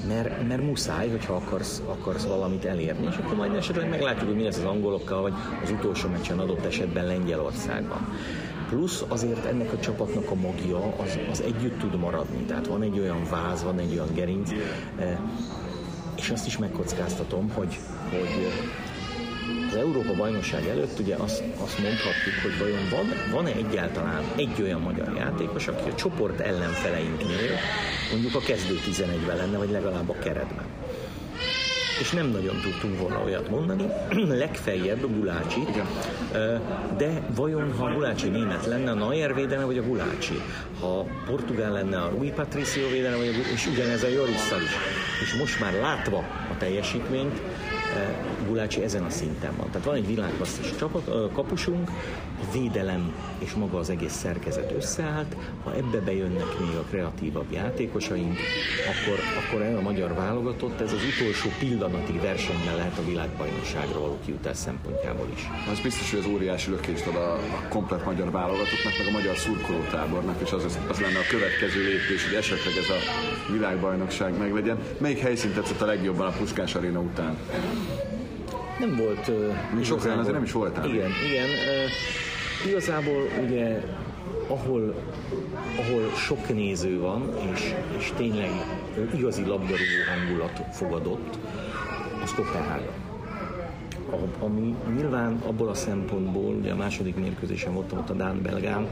mert, 0.09 0.49
mert 0.49 0.63
muszáj, 0.63 1.09
hogyha 1.09 1.35
akarsz, 1.35 1.83
akarsz 1.87 2.27
valamit 2.27 2.65
elérni, 2.65 3.07
és 3.11 3.17
akkor 3.17 3.37
majd 3.37 3.55
esetleg 3.55 3.89
meglátjuk, 3.89 4.27
hogy 4.27 4.37
mi 4.37 4.43
lesz 4.43 4.59
az 4.59 4.65
angolokkal, 4.65 5.23
vagy 5.23 5.33
az 5.63 5.71
utolsó 5.71 6.09
meccsen 6.09 6.39
adott 6.39 6.65
esetben 6.65 7.07
Lengyelországban. 7.07 8.09
Plusz 8.69 9.05
azért 9.09 9.45
ennek 9.45 9.73
a 9.73 9.79
csapatnak 9.79 10.31
a 10.31 10.35
magja 10.35 10.95
az, 10.99 11.19
az 11.31 11.41
együtt 11.41 11.79
tud 11.79 11.99
maradni. 11.99 12.43
Tehát 12.43 12.67
van 12.67 12.83
egy 12.83 12.99
olyan 12.99 13.25
váz, 13.31 13.63
van 13.63 13.79
egy 13.79 13.93
olyan 13.93 14.09
gerinc, 14.15 14.51
eh, 14.99 15.19
és 16.17 16.31
azt 16.31 16.47
is 16.47 16.59
megkockáztatom, 16.59 17.51
hogy, 17.51 17.79
hogy 18.11 18.53
az 19.73 19.79
Európa 19.79 20.15
bajnokság 20.15 20.67
előtt 20.69 20.99
ugye 20.99 21.15
azt, 21.15 21.43
azt 21.63 21.79
mondhatjuk, 21.79 22.35
hogy 22.43 22.59
vajon 22.59 22.89
van, 22.91 23.07
van-e 23.31 23.53
egyáltalán 23.53 24.25
egy 24.37 24.63
olyan 24.63 24.81
magyar 24.81 25.15
játékos, 25.17 25.69
aki 25.69 25.91
a 25.91 25.95
csoport 25.95 26.41
ellenfeleinknél 26.41 27.57
mondjuk 28.13 28.35
a 28.35 28.41
kezdő 28.41 28.79
11-ben 28.91 29.37
lenne, 29.37 29.59
vagy 29.59 29.71
legalább 29.71 30.11
a 30.11 30.19
keretben 30.19 30.65
és 32.03 32.11
nem 32.11 32.27
nagyon 32.27 32.61
tudtunk 32.61 32.99
volna 32.99 33.23
olyat 33.25 33.49
mondani, 33.49 33.85
legfeljebb 34.45 35.17
Gulácsi, 35.17 35.61
de 36.97 37.23
vajon 37.35 37.73
ha 37.73 37.93
Gulácsi 37.95 38.29
német 38.29 38.67
lenne, 38.67 38.91
a 38.91 38.95
Neuer 38.95 39.35
védene, 39.35 39.65
vagy 39.65 39.79
a 39.79 39.83
Gulácsi? 39.83 40.41
Ha 40.81 41.07
portugál 41.27 41.73
lenne, 41.73 41.99
a 41.99 42.09
Rui 42.09 42.31
Patricio 42.31 42.89
védene, 42.89 43.17
vagy 43.17 43.27
a 43.27 43.53
és 43.53 43.67
ugyanez 43.67 44.03
a 44.03 44.09
Jorisszal 44.09 44.61
is. 44.61 44.71
És 45.23 45.35
most 45.35 45.61
már 45.61 45.73
látva 45.73 46.19
a 46.51 46.57
teljesítményt, 46.59 47.41
Gulácsi 48.47 48.83
ezen 48.83 49.03
a 49.03 49.11
szinten 49.11 49.57
van. 49.57 49.71
Tehát 49.71 49.87
van 49.87 49.95
egy 49.95 50.07
világklasszis 50.07 50.77
csapat, 50.79 51.33
kapusunk, 51.33 51.91
a 52.41 52.53
védelem 52.53 53.13
és 53.39 53.53
maga 53.53 53.79
az 53.79 53.91
egész 53.91 54.13
szerkezet 54.13 54.73
összeállt, 54.77 55.37
ha 55.65 55.75
ebbe 55.75 55.99
bejönnek 55.99 56.59
még 56.61 56.77
a 56.77 56.85
kreatívabb 56.91 57.53
játékosaink, 57.53 58.39
akkor, 58.91 59.19
akkor 59.45 59.63
el 59.63 59.77
a 59.77 59.81
magyar 59.81 60.15
válogatott, 60.15 60.81
ez 60.81 60.93
az 60.93 61.01
utolsó 61.13 61.49
pillanatig 61.59 62.21
versenyben 62.21 62.77
lehet 62.77 62.99
a 62.99 63.05
világbajnokságra 63.05 64.01
való 64.01 64.19
kijutás 64.25 64.57
szempontjából 64.57 65.29
is. 65.35 65.51
Az 65.73 65.81
biztos, 65.81 66.11
hogy 66.11 66.19
az 66.19 66.27
óriási 66.27 66.71
lökést 66.71 67.07
ad 67.07 67.17
a, 67.17 67.33
a 67.35 67.69
komplet 67.69 68.05
magyar 68.05 68.31
válogatottnak, 68.31 68.93
meg 68.99 69.07
a 69.07 69.11
magyar 69.11 69.37
szurkolótábornak, 69.37 70.41
és 70.43 70.53
az, 70.53 70.79
az 70.89 71.01
lenne 71.01 71.19
a 71.19 71.31
következő 71.31 71.85
lépés, 71.85 72.25
hogy 72.27 72.35
esetleg 72.35 72.75
ez 72.77 72.91
a 72.91 73.01
világbajnokság 73.53 74.39
meglegyen. 74.39 74.79
Melyik 74.99 75.19
helyszín 75.19 75.53
tetszett 75.53 75.81
a 75.81 75.87
legjobban 75.87 76.27
a 76.27 76.31
Puskás 76.31 76.75
Aréna 76.75 77.01
után? 77.01 77.37
Nem 78.79 78.97
volt... 78.97 79.31
Még 79.75 79.85
sok 79.85 79.99
azért 79.99 80.33
nem 80.33 80.43
is 80.43 80.53
voltál. 80.53 80.89
Igen, 80.89 81.11
igen. 81.31 81.49
Igazából 82.67 83.29
ugye 83.45 83.81
ahol, 84.47 84.95
ahol 85.79 86.11
sok 86.17 86.55
néző 86.55 87.01
van, 87.01 87.31
és, 87.53 87.75
és 87.99 88.13
tényleg 88.17 88.51
igazi 89.15 89.45
labdarúgó 89.47 90.03
hangulat 90.17 90.63
fogadott, 90.71 91.39
az 92.23 92.35
Kopenhága. 92.35 92.93
Ami 94.39 94.75
nyilván 94.97 95.43
abból 95.47 95.69
a 95.69 95.75
szempontból, 95.75 96.55
ugye 96.55 96.73
a 96.73 96.77
második 96.77 97.17
mérkőzésen 97.17 97.75
voltam 97.75 97.99
ott 97.99 98.11
a 98.11 98.15
Dán-Belgán, 98.15 98.87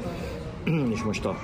és 0.95 1.03
most 1.03 1.25
a, 1.25 1.37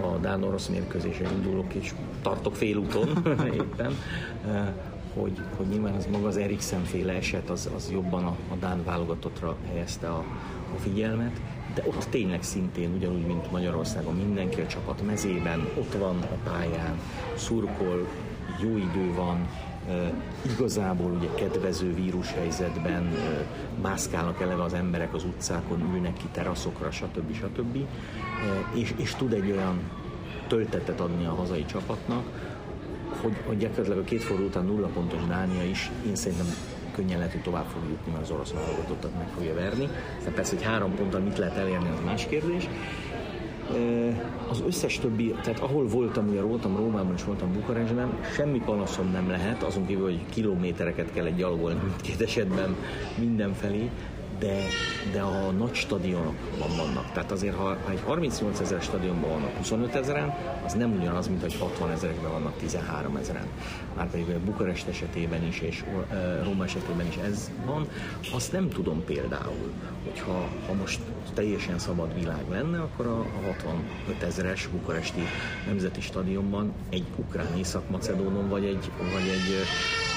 a 0.00 0.16
Dán-Orosz 0.20 0.66
mérkőzésen 0.68 1.32
indulok, 1.32 1.74
és 1.74 1.94
tartok 2.22 2.54
félúton 2.54 3.08
éppen, 3.60 3.92
hogy, 5.14 5.40
hogy 5.56 5.66
nyilván 5.66 5.94
az 5.94 6.06
maga 6.06 6.26
az 6.26 6.36
Eriksen 6.36 6.84
féle 6.84 7.12
eset 7.12 7.50
az, 7.50 7.70
az 7.74 7.90
jobban 7.92 8.24
a, 8.24 8.36
a 8.52 8.54
Dán 8.60 8.84
válogatottra 8.84 9.56
helyezte 9.66 10.08
a, 10.08 10.24
a 10.74 10.78
figyelmet, 10.78 11.40
de 11.74 11.82
ott 11.86 12.06
tényleg 12.10 12.42
szintén 12.42 12.94
ugyanúgy, 12.94 13.26
mint 13.26 13.50
Magyarországon 13.50 14.14
mindenki 14.14 14.60
a 14.60 14.66
csapat 14.66 15.06
mezében, 15.06 15.68
ott 15.78 15.94
van 15.94 16.16
a 16.16 16.50
pályán, 16.50 16.98
szurkol, 17.34 18.06
jó 18.62 18.76
idő 18.76 19.14
van, 19.14 19.48
igazából 20.42 21.10
ugye 21.10 21.28
kedvező 21.34 21.94
vírushelyzetben 21.94 23.12
mászkálnak 23.82 24.40
eleve 24.40 24.62
az 24.62 24.74
emberek 24.74 25.14
az 25.14 25.24
utcákon, 25.24 25.90
ülnek 25.94 26.12
ki 26.12 26.26
teraszokra, 26.32 26.90
stb. 26.90 27.34
stb. 27.34 27.76
És, 28.74 28.94
és 28.96 29.14
tud 29.14 29.32
egy 29.32 29.50
olyan 29.50 29.78
töltetet 30.46 31.00
adni 31.00 31.26
a 31.26 31.34
hazai 31.34 31.64
csapatnak, 31.64 32.24
hogy, 33.24 33.36
hogy 33.46 33.58
gyakorlatilag 33.58 33.98
a 33.98 34.04
két 34.04 34.22
forduló 34.22 34.48
után 34.48 34.64
nulla 34.64 34.86
pontos 34.86 35.20
Dánia 35.28 35.64
is 35.64 35.90
én 36.06 36.14
szerintem 36.14 36.46
könnyen 36.94 37.16
lehet, 37.18 37.32
hogy 37.32 37.42
tovább 37.42 37.66
fog 37.66 37.82
jutni, 37.88 38.12
mert 38.12 38.24
az 38.24 38.30
orosz 38.30 38.52
válogatottat 38.52 39.16
meg 39.18 39.28
fogja 39.34 39.54
verni. 39.54 39.88
De 40.24 40.30
persze, 40.30 40.54
hogy 40.54 40.64
három 40.64 40.94
ponttal 40.94 41.20
mit 41.20 41.38
lehet 41.38 41.56
elérni, 41.56 41.88
az 41.88 42.04
más 42.04 42.26
kérdés. 42.26 42.68
Az 44.50 44.62
összes 44.66 44.98
többi, 44.98 45.34
tehát 45.42 45.58
ahol 45.58 45.86
voltam, 45.86 46.28
ugye 46.28 46.40
voltam 46.40 46.76
Rómában 46.76 47.14
és 47.14 47.24
voltam 47.24 47.52
Bukarestben, 47.52 48.18
semmi 48.34 48.58
panaszom 48.58 49.10
nem 49.10 49.28
lehet, 49.28 49.62
azon 49.62 49.86
kívül, 49.86 50.04
hogy 50.04 50.20
kilométereket 50.30 51.12
kell 51.12 51.24
egy 51.24 51.36
gyalogolni 51.36 51.80
mindkét 51.82 52.20
esetben 52.20 52.76
mindenfelé, 53.18 53.90
de, 54.44 54.62
de 55.12 55.20
a 55.20 55.50
nagy 55.50 55.74
stadionokban 55.74 56.76
vannak. 56.76 57.12
Tehát 57.12 57.30
azért, 57.30 57.54
ha, 57.54 57.76
ha 57.84 57.90
egy 57.90 58.00
38 58.04 58.60
ezer 58.60 58.82
stadionban 58.82 59.30
vannak 59.30 59.56
25 59.56 59.94
ezeren, 59.94 60.34
az 60.64 60.72
nem 60.72 60.92
ugyanaz, 61.00 61.28
mint 61.28 61.40
hogy 61.40 61.56
60 61.58 61.90
ezerekben 61.90 62.30
vannak 62.30 62.56
13 62.56 63.16
ezeren. 63.16 63.46
Már 63.96 64.10
pedig 64.10 64.26
Bukarest 64.38 64.88
esetében 64.88 65.46
is, 65.46 65.60
és 65.60 65.84
Róma 66.42 66.64
esetében 66.64 67.06
is 67.06 67.16
ez 67.16 67.50
van. 67.66 67.88
Azt 68.34 68.52
nem 68.52 68.68
tudom 68.68 69.04
például, 69.04 69.72
hogyha 70.04 70.48
ha 70.66 70.72
most 70.72 71.00
teljesen 71.34 71.78
szabad 71.78 72.14
világ 72.14 72.44
lenne, 72.50 72.80
akkor 72.80 73.06
a, 73.06 73.18
a 73.18 73.46
65 73.46 74.22
ezeres 74.22 74.66
bukaresti 74.66 75.22
nemzeti 75.66 76.00
stadionban 76.00 76.72
egy 76.90 77.04
ukrán 77.16 77.56
észak-macedónon, 77.56 78.48
vagy 78.48 78.64
egy, 78.64 78.90
vagy 78.98 79.28
egy 79.28 79.64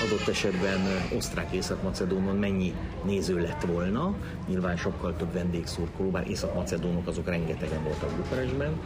adott 0.05 0.27
esetben 0.27 0.79
osztrák 1.15 1.51
észak-macedónon 1.51 2.35
mennyi 2.35 2.73
néző 3.03 3.39
lett 3.39 3.61
volna. 3.61 4.15
Nyilván 4.47 4.77
sokkal 4.77 5.15
több 5.15 5.33
vendégszurkoló, 5.33 6.09
bár 6.09 6.29
észak-macedónok 6.29 7.07
azok 7.07 7.27
rengetegen 7.27 7.83
voltak 7.83 8.15
Bukarestben. 8.15 8.79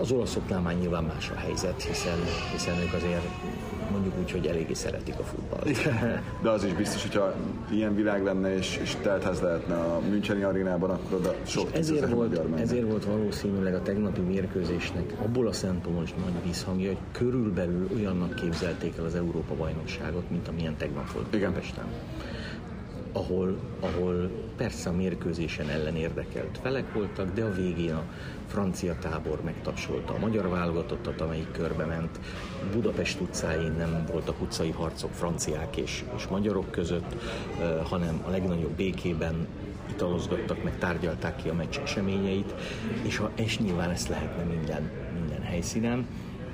Az 0.00 0.10
olaszoknál 0.10 0.60
már 0.60 0.74
nyilván 0.78 1.04
más 1.04 1.30
a 1.30 1.38
helyzet, 1.38 1.82
hiszen, 1.82 2.18
hiszen 2.52 2.78
ők 2.78 2.92
azért 2.92 3.28
mondjuk 3.90 4.14
úgy, 4.18 4.30
hogy 4.30 4.46
eléggé 4.46 4.72
szeretik 4.72 5.18
a 5.18 5.22
futballt. 5.22 5.68
Igen. 5.68 6.22
De 6.42 6.50
az 6.50 6.64
is 6.64 6.72
biztos, 6.72 7.02
hogyha 7.02 7.34
ilyen 7.70 7.94
világ 7.94 8.24
lenne 8.24 8.56
és, 8.56 8.78
és 8.82 8.96
teltház 9.02 9.40
lehetne 9.40 9.74
a 9.74 10.00
Müncheni 10.08 10.42
arénában, 10.42 10.90
akkor 10.90 11.18
oda 11.18 11.34
sok 11.46 11.74
ezért 11.74 12.08
volt, 12.08 12.40
ezért 12.56 12.90
volt 12.90 13.04
valószínűleg 13.04 13.74
a 13.74 13.82
tegnapi 13.82 14.20
mérkőzésnek 14.20 15.12
abból 15.22 15.46
a 15.46 15.52
szempontból 15.52 16.04
is 16.04 16.14
nagy 16.24 16.44
visszhangja, 16.44 16.88
hogy 16.88 16.98
körülbelül 17.12 17.88
olyannak 17.94 18.34
képzelték 18.34 18.96
el 18.98 19.04
az 19.04 19.14
Európa 19.14 19.54
bajnokságot, 19.54 20.30
mint 20.30 20.48
amilyen 20.48 20.76
tegnap 20.76 21.12
volt 21.12 21.34
Igen. 21.34 21.52
Pesten 21.52 21.84
ahol, 23.16 23.58
ahol 23.80 24.30
persze 24.56 24.88
a 24.88 24.92
mérkőzésen 24.92 25.68
ellen 25.68 25.96
érdekelt 25.96 26.58
felek 26.62 26.92
voltak, 26.92 27.32
de 27.34 27.44
a 27.44 27.52
végén 27.52 27.94
a 27.94 28.04
francia 28.46 28.96
tábor 29.00 29.40
megtapsolta 29.44 30.14
a 30.14 30.18
magyar 30.18 30.48
válogatottat, 30.48 31.20
amelyik 31.20 31.50
körbe 31.50 31.84
ment. 31.84 32.20
Budapest 32.72 33.20
utcáin 33.20 33.72
nem 33.72 34.06
voltak 34.10 34.40
utcai 34.40 34.70
harcok 34.70 35.12
franciák 35.12 35.76
és, 35.76 36.04
és 36.16 36.26
magyarok 36.26 36.70
között, 36.70 37.16
hanem 37.84 38.22
a 38.26 38.30
legnagyobb 38.30 38.72
békében 38.76 39.46
italozgattak, 39.90 40.62
meg 40.64 40.78
tárgyalták 40.78 41.36
ki 41.36 41.48
a 41.48 41.54
meccs 41.54 41.78
eseményeit, 41.78 42.54
és, 43.02 43.16
ha, 43.16 43.30
és 43.34 43.58
nyilván 43.58 43.90
ezt 43.90 44.08
lehetne 44.08 44.42
minden, 44.42 44.90
minden 45.18 45.42
helyszínen 45.42 46.06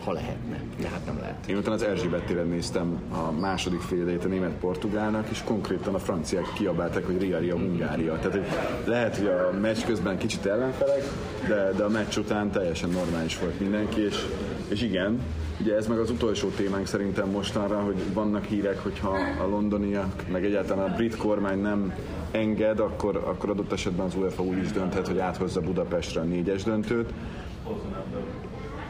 ha 0.04 0.12
lehetne, 0.12 0.60
de 0.80 0.88
hát 0.88 1.06
nem 1.06 1.18
lehet. 1.18 1.46
Én 1.46 1.56
utána 1.56 1.74
az 1.74 1.82
Erzsébet 1.82 2.24
téren 2.24 2.46
néztem 2.46 3.02
a 3.10 3.30
második 3.30 3.80
fél 3.80 4.18
a 4.24 4.26
német-portugálnak, 4.26 5.28
és 5.30 5.42
konkrétan 5.44 5.94
a 5.94 5.98
franciák 5.98 6.52
kiabálták, 6.54 7.06
hogy 7.06 7.20
Ria 7.20 7.38
Ria 7.38 7.56
Hungária. 7.56 8.18
Tehát 8.18 8.32
hogy 8.32 8.46
lehet, 8.84 9.16
hogy 9.16 9.26
a 9.26 9.50
meccs 9.60 9.84
közben 9.84 10.18
kicsit 10.18 10.46
ellenfelek, 10.46 11.02
de, 11.48 11.72
de 11.76 11.84
a 11.84 11.88
meccs 11.88 12.16
után 12.16 12.50
teljesen 12.50 12.90
normális 12.90 13.38
volt 13.38 13.60
mindenki, 13.60 14.00
és, 14.00 14.26
és 14.68 14.82
igen, 14.82 15.20
Ugye 15.60 15.76
ez 15.76 15.86
meg 15.86 15.98
az 15.98 16.10
utolsó 16.10 16.48
témánk 16.48 16.86
szerintem 16.86 17.28
mostanra, 17.28 17.80
hogy 17.80 18.12
vannak 18.12 18.44
hírek, 18.44 18.78
hogyha 18.78 19.16
a 19.42 19.46
londoniak, 19.46 20.24
meg 20.32 20.44
egyáltalán 20.44 20.90
a 20.90 20.94
brit 20.94 21.16
kormány 21.16 21.58
nem 21.58 21.94
enged, 22.30 22.80
akkor, 22.80 23.16
akkor 23.16 23.50
adott 23.50 23.72
esetben 23.72 24.06
az 24.06 24.14
UEFA 24.14 24.42
úgy 24.42 24.58
is 24.58 24.72
dönthet, 24.72 25.06
hogy 25.06 25.18
áthozza 25.18 25.60
Budapestre 25.60 26.20
a 26.20 26.24
négyes 26.24 26.62
döntőt. 26.62 27.12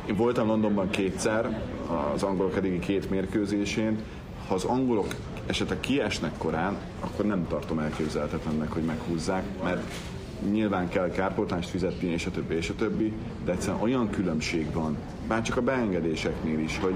Én 0.07 0.17
voltam 0.17 0.47
Londonban 0.47 0.91
kétszer, 0.91 1.63
az 2.15 2.23
angolok 2.23 2.57
eddigi 2.57 2.79
két 2.79 3.11
mérkőzésén. 3.11 3.99
Ha 4.49 4.55
az 4.55 4.65
angolok 4.65 5.15
esetleg 5.47 5.81
kiesnek 5.81 6.33
korán, 6.39 6.77
akkor 7.01 7.25
nem 7.25 7.47
tartom 7.49 7.79
elképzelhetetlennek, 7.79 8.73
hogy 8.73 8.83
meghúzzák, 8.83 9.45
mert 9.63 9.83
nyilván 10.51 10.89
kell 10.89 11.11
kárpótlást 11.11 11.69
fizetni, 11.69 12.09
és 12.09 12.27
a 12.27 12.31
többi, 12.31 12.55
és 12.55 12.69
a 12.69 12.75
többi, 12.75 13.13
de 13.45 13.53
egyszerűen 13.53 13.83
olyan 13.83 14.11
különbség 14.11 14.73
van, 14.73 14.97
bár 15.29 15.43
csak 15.43 15.57
a 15.57 15.63
beengedéseknél 15.63 16.59
is, 16.59 16.79
hogy, 16.79 16.95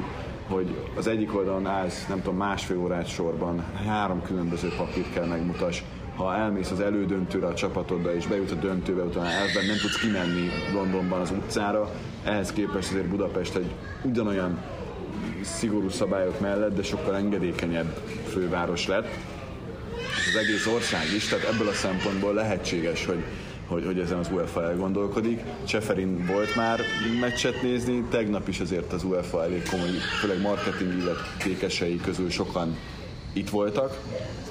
hogy 0.48 0.76
az 0.96 1.06
egyik 1.06 1.34
oldalon 1.34 1.66
állsz, 1.66 2.06
nem 2.08 2.22
tudom, 2.22 2.36
másfél 2.36 2.78
órát 2.78 3.08
sorban, 3.08 3.64
három 3.86 4.22
különböző 4.22 4.68
papírt 4.76 5.12
kell 5.12 5.26
megmutass, 5.26 5.82
ha 6.16 6.36
elmész 6.36 6.70
az 6.70 6.80
elődöntőre 6.80 7.46
a 7.46 7.54
csapatoddal 7.54 8.12
és 8.12 8.26
bejut 8.26 8.50
a 8.50 8.54
döntőbe, 8.54 9.02
utána 9.02 9.28
elben 9.28 9.66
nem 9.66 9.76
tudsz 9.80 10.00
kimenni 10.00 10.48
Londonban 10.72 11.20
az 11.20 11.30
utcára, 11.30 11.90
ehhez 12.24 12.52
képest 12.52 12.90
azért 12.90 13.08
Budapest 13.08 13.56
egy 13.56 13.70
ugyanolyan 14.02 14.58
szigorú 15.42 15.88
szabályok 15.88 16.40
mellett, 16.40 16.76
de 16.76 16.82
sokkal 16.82 17.16
engedékenyebb 17.16 18.00
főváros 18.28 18.86
lett, 18.86 19.08
és 19.96 20.34
az 20.34 20.36
egész 20.36 20.66
ország 20.66 21.14
is, 21.16 21.28
tehát 21.28 21.44
ebből 21.44 21.68
a 21.68 21.72
szempontból 21.72 22.34
lehetséges, 22.34 23.04
hogy, 23.04 23.24
hogy, 23.66 23.84
hogy 23.84 23.98
ezen 23.98 24.18
az 24.18 24.28
UEFA 24.32 24.64
elgondolkodik. 24.64 25.40
Cseferin 25.64 26.26
volt 26.26 26.56
már 26.56 26.80
meccset 27.20 27.62
nézni, 27.62 28.04
tegnap 28.10 28.48
is 28.48 28.60
azért 28.60 28.92
az 28.92 29.04
UEFA 29.04 29.42
elég 29.42 29.68
komoly, 29.70 29.88
főleg 30.20 30.40
marketing 30.40 30.92
illetékesei 30.92 32.00
közül 32.00 32.30
sokan 32.30 32.76
itt 33.36 33.50
voltak, 33.50 34.00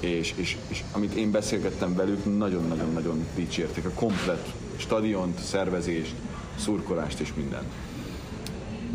és, 0.00 0.34
és, 0.36 0.56
és 0.68 0.82
amit 0.92 1.14
én 1.14 1.30
beszélgettem 1.30 1.94
velük, 1.94 2.38
nagyon-nagyon-nagyon 2.38 3.26
dicsérték 3.34 3.84
a 3.84 3.90
komplet 3.94 4.52
stadiont, 4.76 5.38
szervezést, 5.38 6.14
szurkolást 6.58 7.20
és 7.20 7.34
mindent. 7.34 7.72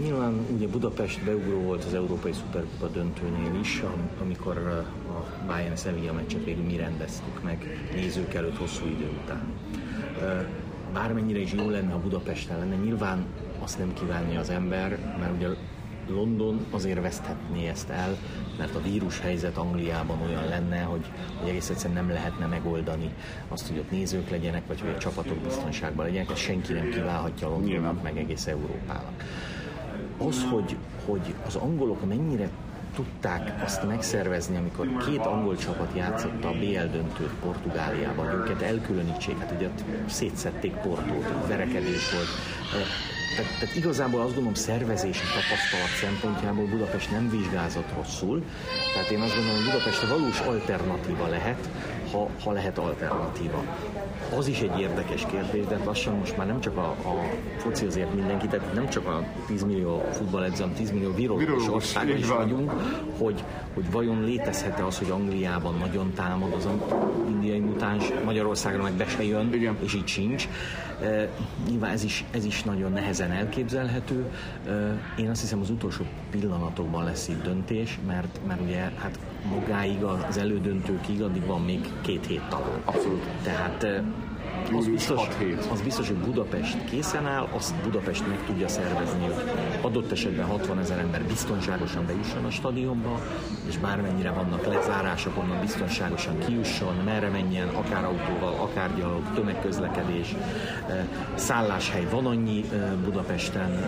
Nyilván 0.04 0.46
ugye 0.56 0.68
Budapest 0.68 1.24
beugró 1.24 1.60
volt 1.60 1.84
az 1.84 1.94
Európai 1.94 2.32
Szuperkupa 2.34 2.88
döntőnél 2.88 3.60
is, 3.60 3.84
amikor 4.22 4.58
a 4.58 5.46
Bayern 5.48 5.76
Sevilla 5.76 6.14
meccset 6.14 6.44
végül 6.44 6.64
mi 6.64 6.78
rendeztük 6.78 7.44
meg 7.44 7.90
nézők 7.94 8.34
előtt 8.34 8.58
hosszú 8.58 8.86
idő 8.86 9.10
után. 9.24 9.54
Bármennyire 10.94 11.40
is 11.40 11.54
jó 11.54 11.70
lenne, 11.70 11.92
ha 11.92 12.00
Budapesten 12.00 12.60
lenne, 12.60 12.76
nyilván 12.76 13.26
azt 13.60 13.78
nem 13.78 13.94
kívánja 13.94 14.40
az 14.40 14.50
ember, 14.50 15.18
mert 15.20 15.36
ugye 15.36 15.48
London 16.14 16.66
azért 16.72 17.02
veszthetné 17.02 17.68
ezt 17.68 17.90
el, 17.90 18.18
mert 18.58 18.76
a 18.76 18.82
vírus 18.82 19.20
helyzet 19.20 19.58
Angliában 19.58 20.22
olyan 20.22 20.48
lenne, 20.48 20.82
hogy, 20.82 21.06
hogy 21.40 21.50
egész 21.50 21.70
egyszerűen 21.70 22.06
nem 22.06 22.14
lehetne 22.14 22.46
megoldani 22.46 23.14
azt, 23.48 23.68
hogy 23.68 23.78
ott 23.78 23.92
nézők 23.92 24.30
legyenek, 24.30 24.68
vagy 24.68 24.82
hogy 24.82 24.90
a 24.90 24.98
csapatok 24.98 25.38
biztonságban 25.38 26.06
legyenek, 26.06 26.32
ezt 26.32 26.42
senki 26.42 26.74
nem 26.74 26.90
kiválhatja 26.90 27.50
Londonnak, 27.50 28.04
meg 28.04 28.18
egész 28.18 28.48
Európának. 28.48 29.24
Az, 30.18 30.46
hogy, 30.52 30.76
hogy 31.06 31.36
az 31.46 31.56
angolok 31.56 32.08
mennyire 32.08 32.50
tudták 32.96 33.64
azt 33.64 33.88
megszervezni, 33.88 34.58
amikor 34.58 34.98
két 35.06 35.26
angol 35.26 35.56
csapat 35.56 35.96
játszotta 35.96 36.48
a 36.48 36.52
BL 36.52 36.92
döntőt 36.92 37.34
Portugáliában, 37.42 38.28
őket 38.28 38.62
elkülönítsék, 38.62 39.38
hát 39.38 39.54
ugye 39.56 39.70
szétszették 40.06 40.74
Portót, 40.74 41.48
verekedés 41.48 42.12
volt, 42.12 42.28
tehát, 43.36 43.60
tehát 43.60 43.76
igazából 43.76 44.20
azt 44.20 44.34
gondolom 44.34 44.54
szervezési 44.54 45.26
tapasztalat 45.34 45.94
szempontjából 46.02 46.66
Budapest 46.66 47.12
nem 47.12 47.30
vizsgázott 47.30 47.94
rosszul, 47.96 48.44
tehát 48.94 49.10
én 49.10 49.22
azt 49.22 49.36
gondolom, 49.36 49.56
hogy 49.56 49.72
Budapest 49.72 50.08
valós 50.08 50.40
alternatíva 50.40 51.28
lehet, 51.28 51.70
ha, 52.12 52.30
ha 52.44 52.52
lehet 52.52 52.78
alternatíva. 52.78 53.64
Az 54.38 54.48
is 54.48 54.60
egy 54.60 54.80
érdekes 54.80 55.26
kérdés, 55.26 55.66
de 55.66 55.78
lassan 55.86 56.16
most 56.16 56.38
már 56.38 56.48
nem 56.48 56.60
csak 56.60 56.78
a, 56.78 56.90
a 56.90 57.24
foci 57.58 57.86
azért 57.86 58.14
mindenki, 58.14 58.48
tehát 58.48 58.74
nem 58.74 58.90
csak 58.90 59.08
a 59.08 59.24
10 59.48 59.64
millió 59.64 60.04
futballedző, 60.12 60.66
10 60.76 60.92
millió 60.92 61.14
virológus 61.14 61.68
országa 61.68 62.14
is 62.14 62.28
vagyunk, 62.28 62.72
hogy, 63.18 63.44
hogy 63.74 63.92
vajon 63.92 64.24
létezhet-e 64.24 64.86
az, 64.86 64.98
hogy 64.98 65.10
Angliában 65.10 65.78
nagyon 65.78 66.14
támad 66.14 66.54
az 66.54 66.68
indiai 67.30 67.60
mutáns, 67.60 68.12
Magyarországra 68.26 68.82
meg 68.82 68.94
be 68.94 69.06
se 69.06 69.24
jön, 69.24 69.54
Igen. 69.54 69.78
és 69.84 69.94
így 69.94 70.08
sincs. 70.08 70.48
E, 71.02 71.30
nyilván 71.70 71.92
ez 71.92 72.04
is, 72.04 72.26
ez 72.32 72.46
is 72.46 72.64
nagyon 72.64 72.92
nehezen 72.92 73.32
elképzelhető. 73.32 74.26
E, 74.68 74.72
én 75.18 75.30
azt 75.30 75.42
hiszem 75.42 75.60
az 75.60 75.70
utolsó 75.70 76.04
pillanatokban 76.32 77.04
lesz 77.04 77.28
itt 77.28 77.44
döntés, 77.44 78.00
mert, 78.08 78.40
mert 78.48 78.62
ugye 78.62 78.80
hát 78.80 79.20
magáig 79.50 80.04
az 80.04 80.38
elődöntőkig 80.38 81.22
addig 81.22 81.46
van 81.46 81.62
még 81.62 81.80
két 82.02 82.26
hét 82.26 82.42
talán. 82.50 82.82
Abszolút. 82.86 83.24
Tehát 83.44 83.86
az 84.78 84.88
biztos, 84.88 85.28
az 85.72 85.82
biztos, 85.82 86.08
hogy 86.08 86.18
Budapest 86.18 86.84
készen 86.84 87.26
áll, 87.28 87.48
azt 87.56 87.76
Budapest 87.76 88.28
meg 88.28 88.46
tudja 88.46 88.68
szervezni, 88.68 89.24
hogy 89.26 89.34
adott 89.82 90.12
esetben 90.12 90.46
60 90.46 90.80
ezer 90.80 91.00
ember 91.00 91.24
biztonságosan 91.24 92.06
bejusson 92.06 92.46
a 92.46 92.50
stadionba, 92.50 93.22
és 93.68 93.78
bármennyire 93.78 94.32
vannak 94.32 94.66
lezárások, 94.66 95.38
onnan 95.38 95.60
biztonságosan 95.60 96.40
kijusson, 96.40 96.96
merre 97.06 97.30
menjen, 97.30 97.68
akár 97.68 98.04
autóval, 98.04 98.54
akár 98.54 98.96
gyalog, 98.98 99.34
tömegközlekedés, 99.34 100.36
szálláshely 101.36 102.08
van 102.12 102.26
annyi 102.26 102.66
Budapesten 103.04 103.80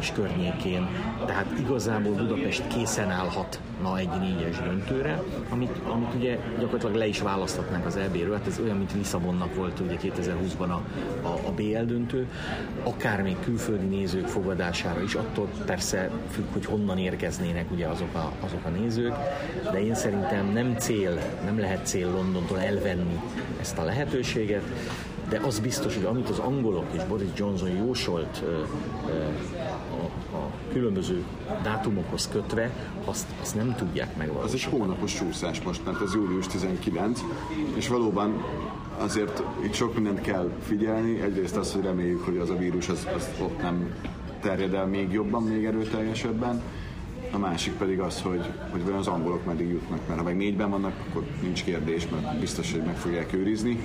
és 0.00 0.12
környékén, 0.12 0.88
tehát 1.26 1.46
igazából 1.58 2.12
Budapest 2.12 2.66
készen 2.66 3.10
állhat 3.10 3.60
na 3.82 3.98
egy 3.98 4.10
négyes 4.20 4.56
döntőre, 4.56 5.22
amit, 5.48 5.78
amit 5.88 6.14
ugye 6.14 6.38
gyakorlatilag 6.58 6.94
le 6.94 7.06
is 7.06 7.20
választhatnánk 7.20 7.86
az 7.86 7.96
EB-ről, 7.96 8.32
hát 8.34 8.46
ez 8.46 8.58
olyan, 8.58 8.76
mint 8.76 8.92
Lisszabonnak 8.92 9.54
volt 9.54 9.80
ugye 9.80 9.96
2020-ban 10.20 10.68
a, 10.68 10.82
a, 11.26 11.40
a 11.46 11.52
BL 11.56 11.84
döntő, 11.84 12.26
akár 12.82 13.22
még 13.22 13.36
külföldi 13.44 13.86
nézők 13.86 14.26
fogadására 14.26 15.02
is, 15.02 15.14
attól 15.14 15.48
persze 15.66 16.10
függ, 16.30 16.44
hogy 16.52 16.64
honnan 16.64 16.98
érkeznének 16.98 17.70
ugye 17.70 17.86
azok 17.86 18.14
a, 18.14 18.32
azok 18.40 18.64
a 18.64 18.68
nézők, 18.68 19.14
de 19.72 19.84
én 19.84 19.94
szerintem 19.94 20.52
nem 20.52 20.76
cél, 20.78 21.18
nem 21.44 21.58
lehet 21.58 21.86
cél 21.86 22.10
Londontól 22.10 22.60
elvenni 22.60 23.20
ezt 23.60 23.78
a 23.78 23.84
lehetőséget, 23.84 24.62
de 25.30 25.40
az 25.44 25.58
biztos, 25.58 25.94
hogy 25.94 26.04
amit 26.04 26.28
az 26.28 26.38
angolok 26.38 26.86
és 26.92 27.04
Boris 27.04 27.28
Johnson 27.36 27.70
jósolt 27.70 28.42
ö, 28.44 28.50
ö, 28.50 29.24
a, 30.00 30.36
a 30.36 30.50
különböző 30.72 31.24
dátumokhoz 31.62 32.28
kötve, 32.32 32.70
azt, 33.04 33.26
azt 33.40 33.54
nem 33.54 33.74
tudják 33.74 34.16
megvalósítani. 34.16 34.62
Az 34.62 34.72
egy 34.72 34.78
hónapos 34.78 35.14
csúszás 35.14 35.62
most, 35.62 35.84
mert 35.84 36.00
ez 36.00 36.14
július 36.14 36.46
19, 36.46 37.20
és 37.74 37.88
valóban 37.88 38.44
azért 39.00 39.42
itt 39.64 39.72
sok 39.72 39.94
mindent 39.94 40.20
kell 40.20 40.50
figyelni. 40.66 41.20
Egyrészt 41.20 41.56
az, 41.56 41.72
hogy 41.72 41.82
reméljük, 41.82 42.24
hogy 42.24 42.36
az 42.36 42.50
a 42.50 42.56
vírus 42.56 42.88
az, 42.88 43.06
az 43.16 43.28
ott 43.40 43.62
nem 43.62 43.94
terjed 44.40 44.74
el 44.74 44.86
még 44.86 45.12
jobban, 45.12 45.42
még 45.42 45.64
erőteljesebben. 45.64 46.62
A 47.32 47.38
másik 47.38 47.72
pedig 47.72 48.00
az, 48.00 48.22
hogy, 48.22 48.44
hogy 48.70 48.82
az 48.98 49.06
angolok 49.06 49.44
meddig 49.44 49.68
jutnak, 49.68 50.00
mert 50.06 50.18
ha 50.18 50.24
meg 50.24 50.36
négyben 50.36 50.70
vannak, 50.70 50.92
akkor 51.08 51.24
nincs 51.42 51.64
kérdés, 51.64 52.08
mert 52.08 52.38
biztos, 52.38 52.72
hogy 52.72 52.82
meg 52.82 52.96
fogják 52.96 53.32
őrizni, 53.32 53.78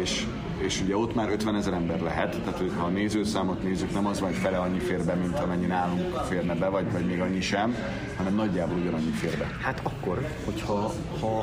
és, 0.00 0.26
és 0.56 0.80
ugye 0.80 0.96
ott 0.96 1.14
már 1.14 1.30
50 1.30 1.54
ezer 1.54 1.72
ember 1.72 2.00
lehet, 2.00 2.40
tehát 2.40 2.58
hogy 2.58 2.72
ha 2.76 2.84
a 2.84 2.88
nézőszámot 2.88 3.62
nézzük, 3.62 3.92
nem 3.92 4.06
az 4.06 4.20
van, 4.20 4.28
hogy 4.28 4.38
fele 4.38 4.58
annyi 4.58 4.78
fér 4.78 5.04
be, 5.04 5.14
mint 5.14 5.38
amennyi 5.38 5.66
nálunk 5.66 6.16
férne 6.16 6.54
be, 6.54 6.68
vagy, 6.68 6.92
vagy 6.92 7.06
még 7.06 7.20
annyi 7.20 7.40
sem, 7.40 7.74
hanem 8.16 8.34
nagyjából 8.34 8.78
ugyanannyi 8.78 9.10
fér 9.10 9.38
be. 9.38 9.46
Hát 9.60 9.80
akkor, 9.82 10.26
hogyha 10.44 10.92
ha 11.20 11.42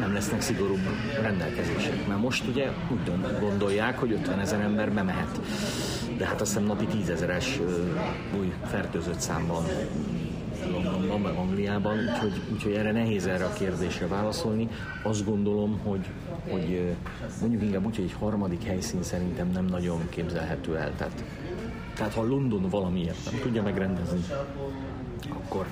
nem 0.00 0.12
lesznek 0.12 0.40
szigorúbb 0.40 0.88
rendelkezések, 1.22 2.06
mert 2.06 2.20
most 2.20 2.46
ugye 2.48 2.68
úgy 2.90 3.12
gondolják, 3.40 3.98
hogy 3.98 4.12
50 4.12 4.38
ezer 4.38 4.60
ember 4.60 4.92
bemehet 4.92 5.40
de 6.18 6.26
hát 6.26 6.40
azt 6.40 6.52
hiszem 6.52 6.66
napi 6.66 6.86
tízezeres 6.86 7.60
új 8.38 8.52
fertőzött 8.70 9.20
számban 9.20 9.64
Londonban, 11.08 11.32
meg 11.32 11.48
Angliában, 11.48 11.98
úgyhogy, 11.98 12.40
úgyhogy 12.52 12.72
erre 12.72 12.92
nehéz 12.92 13.26
erre 13.26 13.44
a 13.44 13.52
kérdésre 13.52 14.06
válaszolni. 14.06 14.68
Azt 15.02 15.24
gondolom, 15.24 15.80
hogy, 15.84 16.06
hogy 16.48 16.94
mondjuk 17.40 17.62
inkább 17.62 17.86
úgy, 17.86 17.96
hogy 17.96 18.04
egy 18.04 18.16
harmadik 18.18 18.62
helyszín 18.62 19.02
szerintem 19.02 19.50
nem 19.50 19.64
nagyon 19.64 20.08
képzelhető 20.08 20.76
el. 20.76 20.92
Tehát, 20.96 21.24
tehát 21.94 22.14
ha 22.14 22.24
London 22.24 22.68
valamiért 22.68 23.24
nem 23.24 23.40
tudja 23.40 23.62
megrendezni, 23.62 24.20
akkor, 25.30 25.66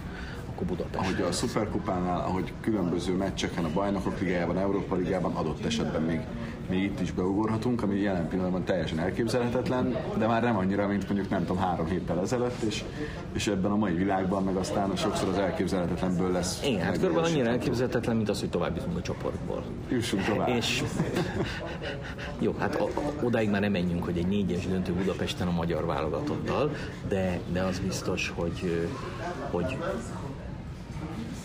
akkor 0.57 0.67
Budapest. 0.67 1.05
Ahogy 1.05 1.21
a 1.21 1.33
Superkupánál, 1.33 2.19
ahogy 2.19 2.53
különböző 2.61 3.13
meccseken, 3.13 3.65
a 3.65 3.71
Bajnokok 3.75 4.21
Ligájában, 4.21 4.59
Európa 4.59 4.95
Ligában 4.95 5.33
adott 5.33 5.65
esetben 5.65 6.03
még 6.03 6.21
még 6.69 6.83
itt 6.83 7.01
is 7.01 7.13
beugorhatunk, 7.13 7.83
ami 7.83 8.01
jelen 8.01 8.29
pillanatban 8.29 8.65
teljesen 8.65 8.99
elképzelhetetlen, 8.99 9.97
de 10.19 10.27
már 10.27 10.43
nem 10.43 10.57
annyira, 10.57 10.87
mint 10.87 11.09
mondjuk 11.09 11.31
nem 11.31 11.41
tudom, 11.41 11.63
három 11.63 11.87
héttel 11.87 12.21
ezelőtt, 12.21 12.63
és, 12.63 12.85
és 13.33 13.47
ebben 13.47 13.71
a 13.71 13.77
mai 13.77 13.93
világban 13.93 14.45
meg 14.45 14.57
aztán 14.57 14.97
sokszor 14.97 15.29
az 15.29 15.39
elképzelhetetlenből 15.39 16.33
lesz. 16.33 16.63
Igen, 16.65 16.81
hát 16.81 16.99
körülbelül 16.99 17.31
annyira 17.31 17.51
elképzelhetetlen, 17.51 18.17
mint 18.17 18.29
az, 18.29 18.41
hogy 18.41 18.51
tovább 18.51 18.77
jutunk 18.77 18.97
a 18.97 19.03
csoportból. 19.03 19.65
Jussunk 19.89 20.25
tovább. 20.25 20.49
És 20.49 20.83
jó, 22.39 22.55
hát 22.59 22.83
odáig 23.23 23.51
már 23.51 23.61
nem 23.61 23.73
menjünk, 23.73 24.05
hogy 24.05 24.19
egy 24.19 24.27
négyes 24.27 24.67
döntő 24.67 24.93
Budapesten 24.93 25.49
a 25.49 25.53
magyar 25.53 25.87
válogatottal, 25.87 26.71
de, 27.09 27.41
de 27.53 27.63
az 27.63 27.79
biztos, 27.79 28.33
hogy, 28.37 28.89
hogy 29.51 29.77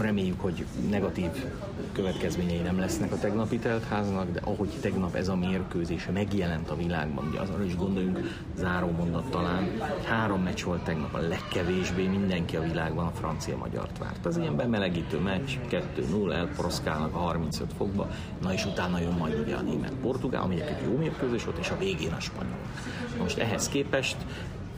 Reméljük, 0.01 0.41
hogy 0.41 0.65
negatív 0.89 1.29
következményei 1.91 2.57
nem 2.57 2.79
lesznek 2.79 3.11
a 3.11 3.17
tegnapi 3.17 3.57
teltháznak, 3.57 4.31
de 4.31 4.39
ahogy 4.43 4.69
tegnap 4.81 5.15
ez 5.15 5.27
a 5.27 5.35
mérkőzés 5.35 6.07
megjelent 6.13 6.69
a 6.69 6.75
világban, 6.75 7.27
ugye 7.27 7.39
azon 7.39 7.65
is 7.65 7.75
gondoljunk, 7.75 8.19
záró 8.55 8.89
mondat 8.89 9.29
talán, 9.29 9.81
három 10.05 10.41
meccs 10.41 10.63
volt 10.63 10.83
tegnap, 10.83 11.13
a 11.13 11.19
legkevésbé 11.19 12.07
mindenki 12.07 12.55
a 12.55 12.61
világban 12.61 13.05
a 13.05 13.11
francia-magyart 13.11 13.97
várt. 13.97 14.25
Az 14.25 14.37
ilyen 14.37 14.55
bemelegítő 14.55 15.19
meccs, 15.19 15.51
2-0, 15.69 16.33
elporoszkálnak 16.33 17.15
a 17.15 17.17
35 17.17 17.73
fokba, 17.77 18.09
na 18.41 18.53
és 18.53 18.65
utána 18.65 18.99
jön 18.99 19.13
majd 19.13 19.39
ugye 19.39 19.55
a 19.55 19.61
német-portugál, 19.61 20.41
ami 20.41 20.61
egy 20.61 20.83
jó 20.85 20.97
mérkőzés 20.97 21.43
volt, 21.43 21.57
és 21.57 21.69
a 21.69 21.77
végén 21.77 22.13
a 22.13 22.19
spanyol. 22.19 22.57
Most 23.19 23.37
ehhez 23.37 23.69
képest 23.69 24.17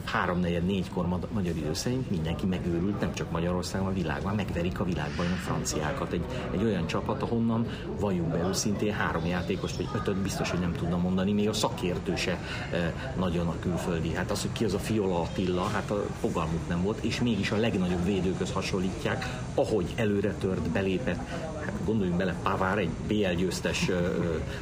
háromnegyed, 0.06 0.66
négykor 0.66 1.08
magyar 1.32 1.56
idő 1.56 1.74
szerint 1.74 2.10
mindenki 2.10 2.46
megőrült, 2.46 3.00
nem 3.00 3.13
csak 3.13 3.32
Magyarországon, 3.32 3.88
a 3.88 3.94
világban, 3.94 4.36
megverik 4.36 4.80
a 4.80 4.84
világbajnok 4.84 5.38
franciákat. 5.38 6.12
Egy, 6.12 6.24
egy 6.52 6.63
olyan 6.63 6.88
csapat, 6.88 7.22
ahonnan 7.22 7.68
valljuk 8.00 8.28
be 8.28 8.48
őszintén 8.48 8.94
három 8.94 9.26
játékos, 9.26 9.76
vagy 9.76 9.88
ötöt 9.96 10.16
biztos, 10.16 10.50
hogy 10.50 10.60
nem 10.60 10.74
tudna 10.74 10.98
mondani, 10.98 11.34
még 11.34 11.50
a 11.50 11.54
szakértő 11.54 12.16
se 12.16 12.32
e, 12.72 12.94
nagyon 13.20 13.48
a 13.48 13.60
külföldi. 13.60 14.13
Hát 14.13 14.32
az, 14.32 14.42
hogy 14.42 14.52
ki 14.52 14.63
az 14.63 14.74
a 14.74 14.80
Fiola 14.80 15.22
Attila, 15.22 15.63
hát 15.63 15.92
a 15.92 16.06
fogalmuk 16.20 16.68
nem 16.68 16.84
volt, 16.84 17.04
és 17.04 17.22
mégis 17.22 17.52
a 17.52 17.58
legnagyobb 17.58 18.06
védőköz 18.06 18.52
hasonlítják, 18.52 19.42
ahogy 19.56 19.94
előre 19.96 20.34
tört, 20.34 20.70
belépett. 20.70 21.28
Hát 21.66 21.74
gondoljunk 21.86 22.18
bele, 22.18 22.36
Pavár 22.44 22.78
egy 22.78 22.89
BL 23.08 23.36
győztes 23.36 23.89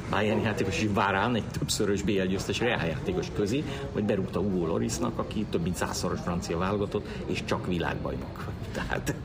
Bayern 0.10 0.42
játékos, 0.42 0.82
és 0.82 0.90
Várán 0.94 1.36
egy 1.36 1.44
többszörös 1.44 2.02
BL 2.02 2.22
győztes 2.22 2.60
Real 2.60 2.86
játékos 2.86 3.28
közé, 3.36 3.64
vagy 3.94 4.04
berúgta 4.04 4.40
Hugo 4.40 4.66
Lorisnak, 4.66 5.20
aki 5.32 5.46
több 5.50 5.62
mint 5.62 5.76
százszoros 5.76 6.20
francia 6.20 6.58
válogatott, 6.58 7.08
és 7.26 7.44
csak 7.46 7.68
világbajnok. 7.68 8.46
Tehát 8.76 9.16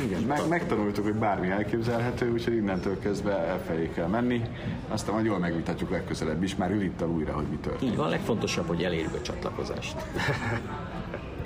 igen, 0.00 0.22
meg, 0.22 0.48
megtanultuk, 0.48 1.04
hogy 1.04 1.14
bármi 1.14 1.50
elképzelhető, 1.50 2.32
úgyhogy 2.32 2.54
innentől 2.54 2.98
kezdve 2.98 3.36
elfelé 3.36 3.90
kell 3.94 4.06
menni. 4.06 4.42
Aztán 4.88 5.14
majd 5.14 5.26
jól 5.26 5.38
megvitatjuk 5.38 5.90
legközelebb 5.90 6.42
is, 6.42 6.56
már 6.56 6.70
ülittal 6.70 7.08
újra, 7.08 7.32
hogy 7.32 7.46
mi 7.50 7.56
történt. 7.56 7.90
Így 7.90 7.96
van, 7.96 8.08
legfontosabb, 8.08 8.66
hogy 8.66 8.82
elérjük 8.82 9.14
a 9.14 9.22
csatlakozást. 9.22 9.96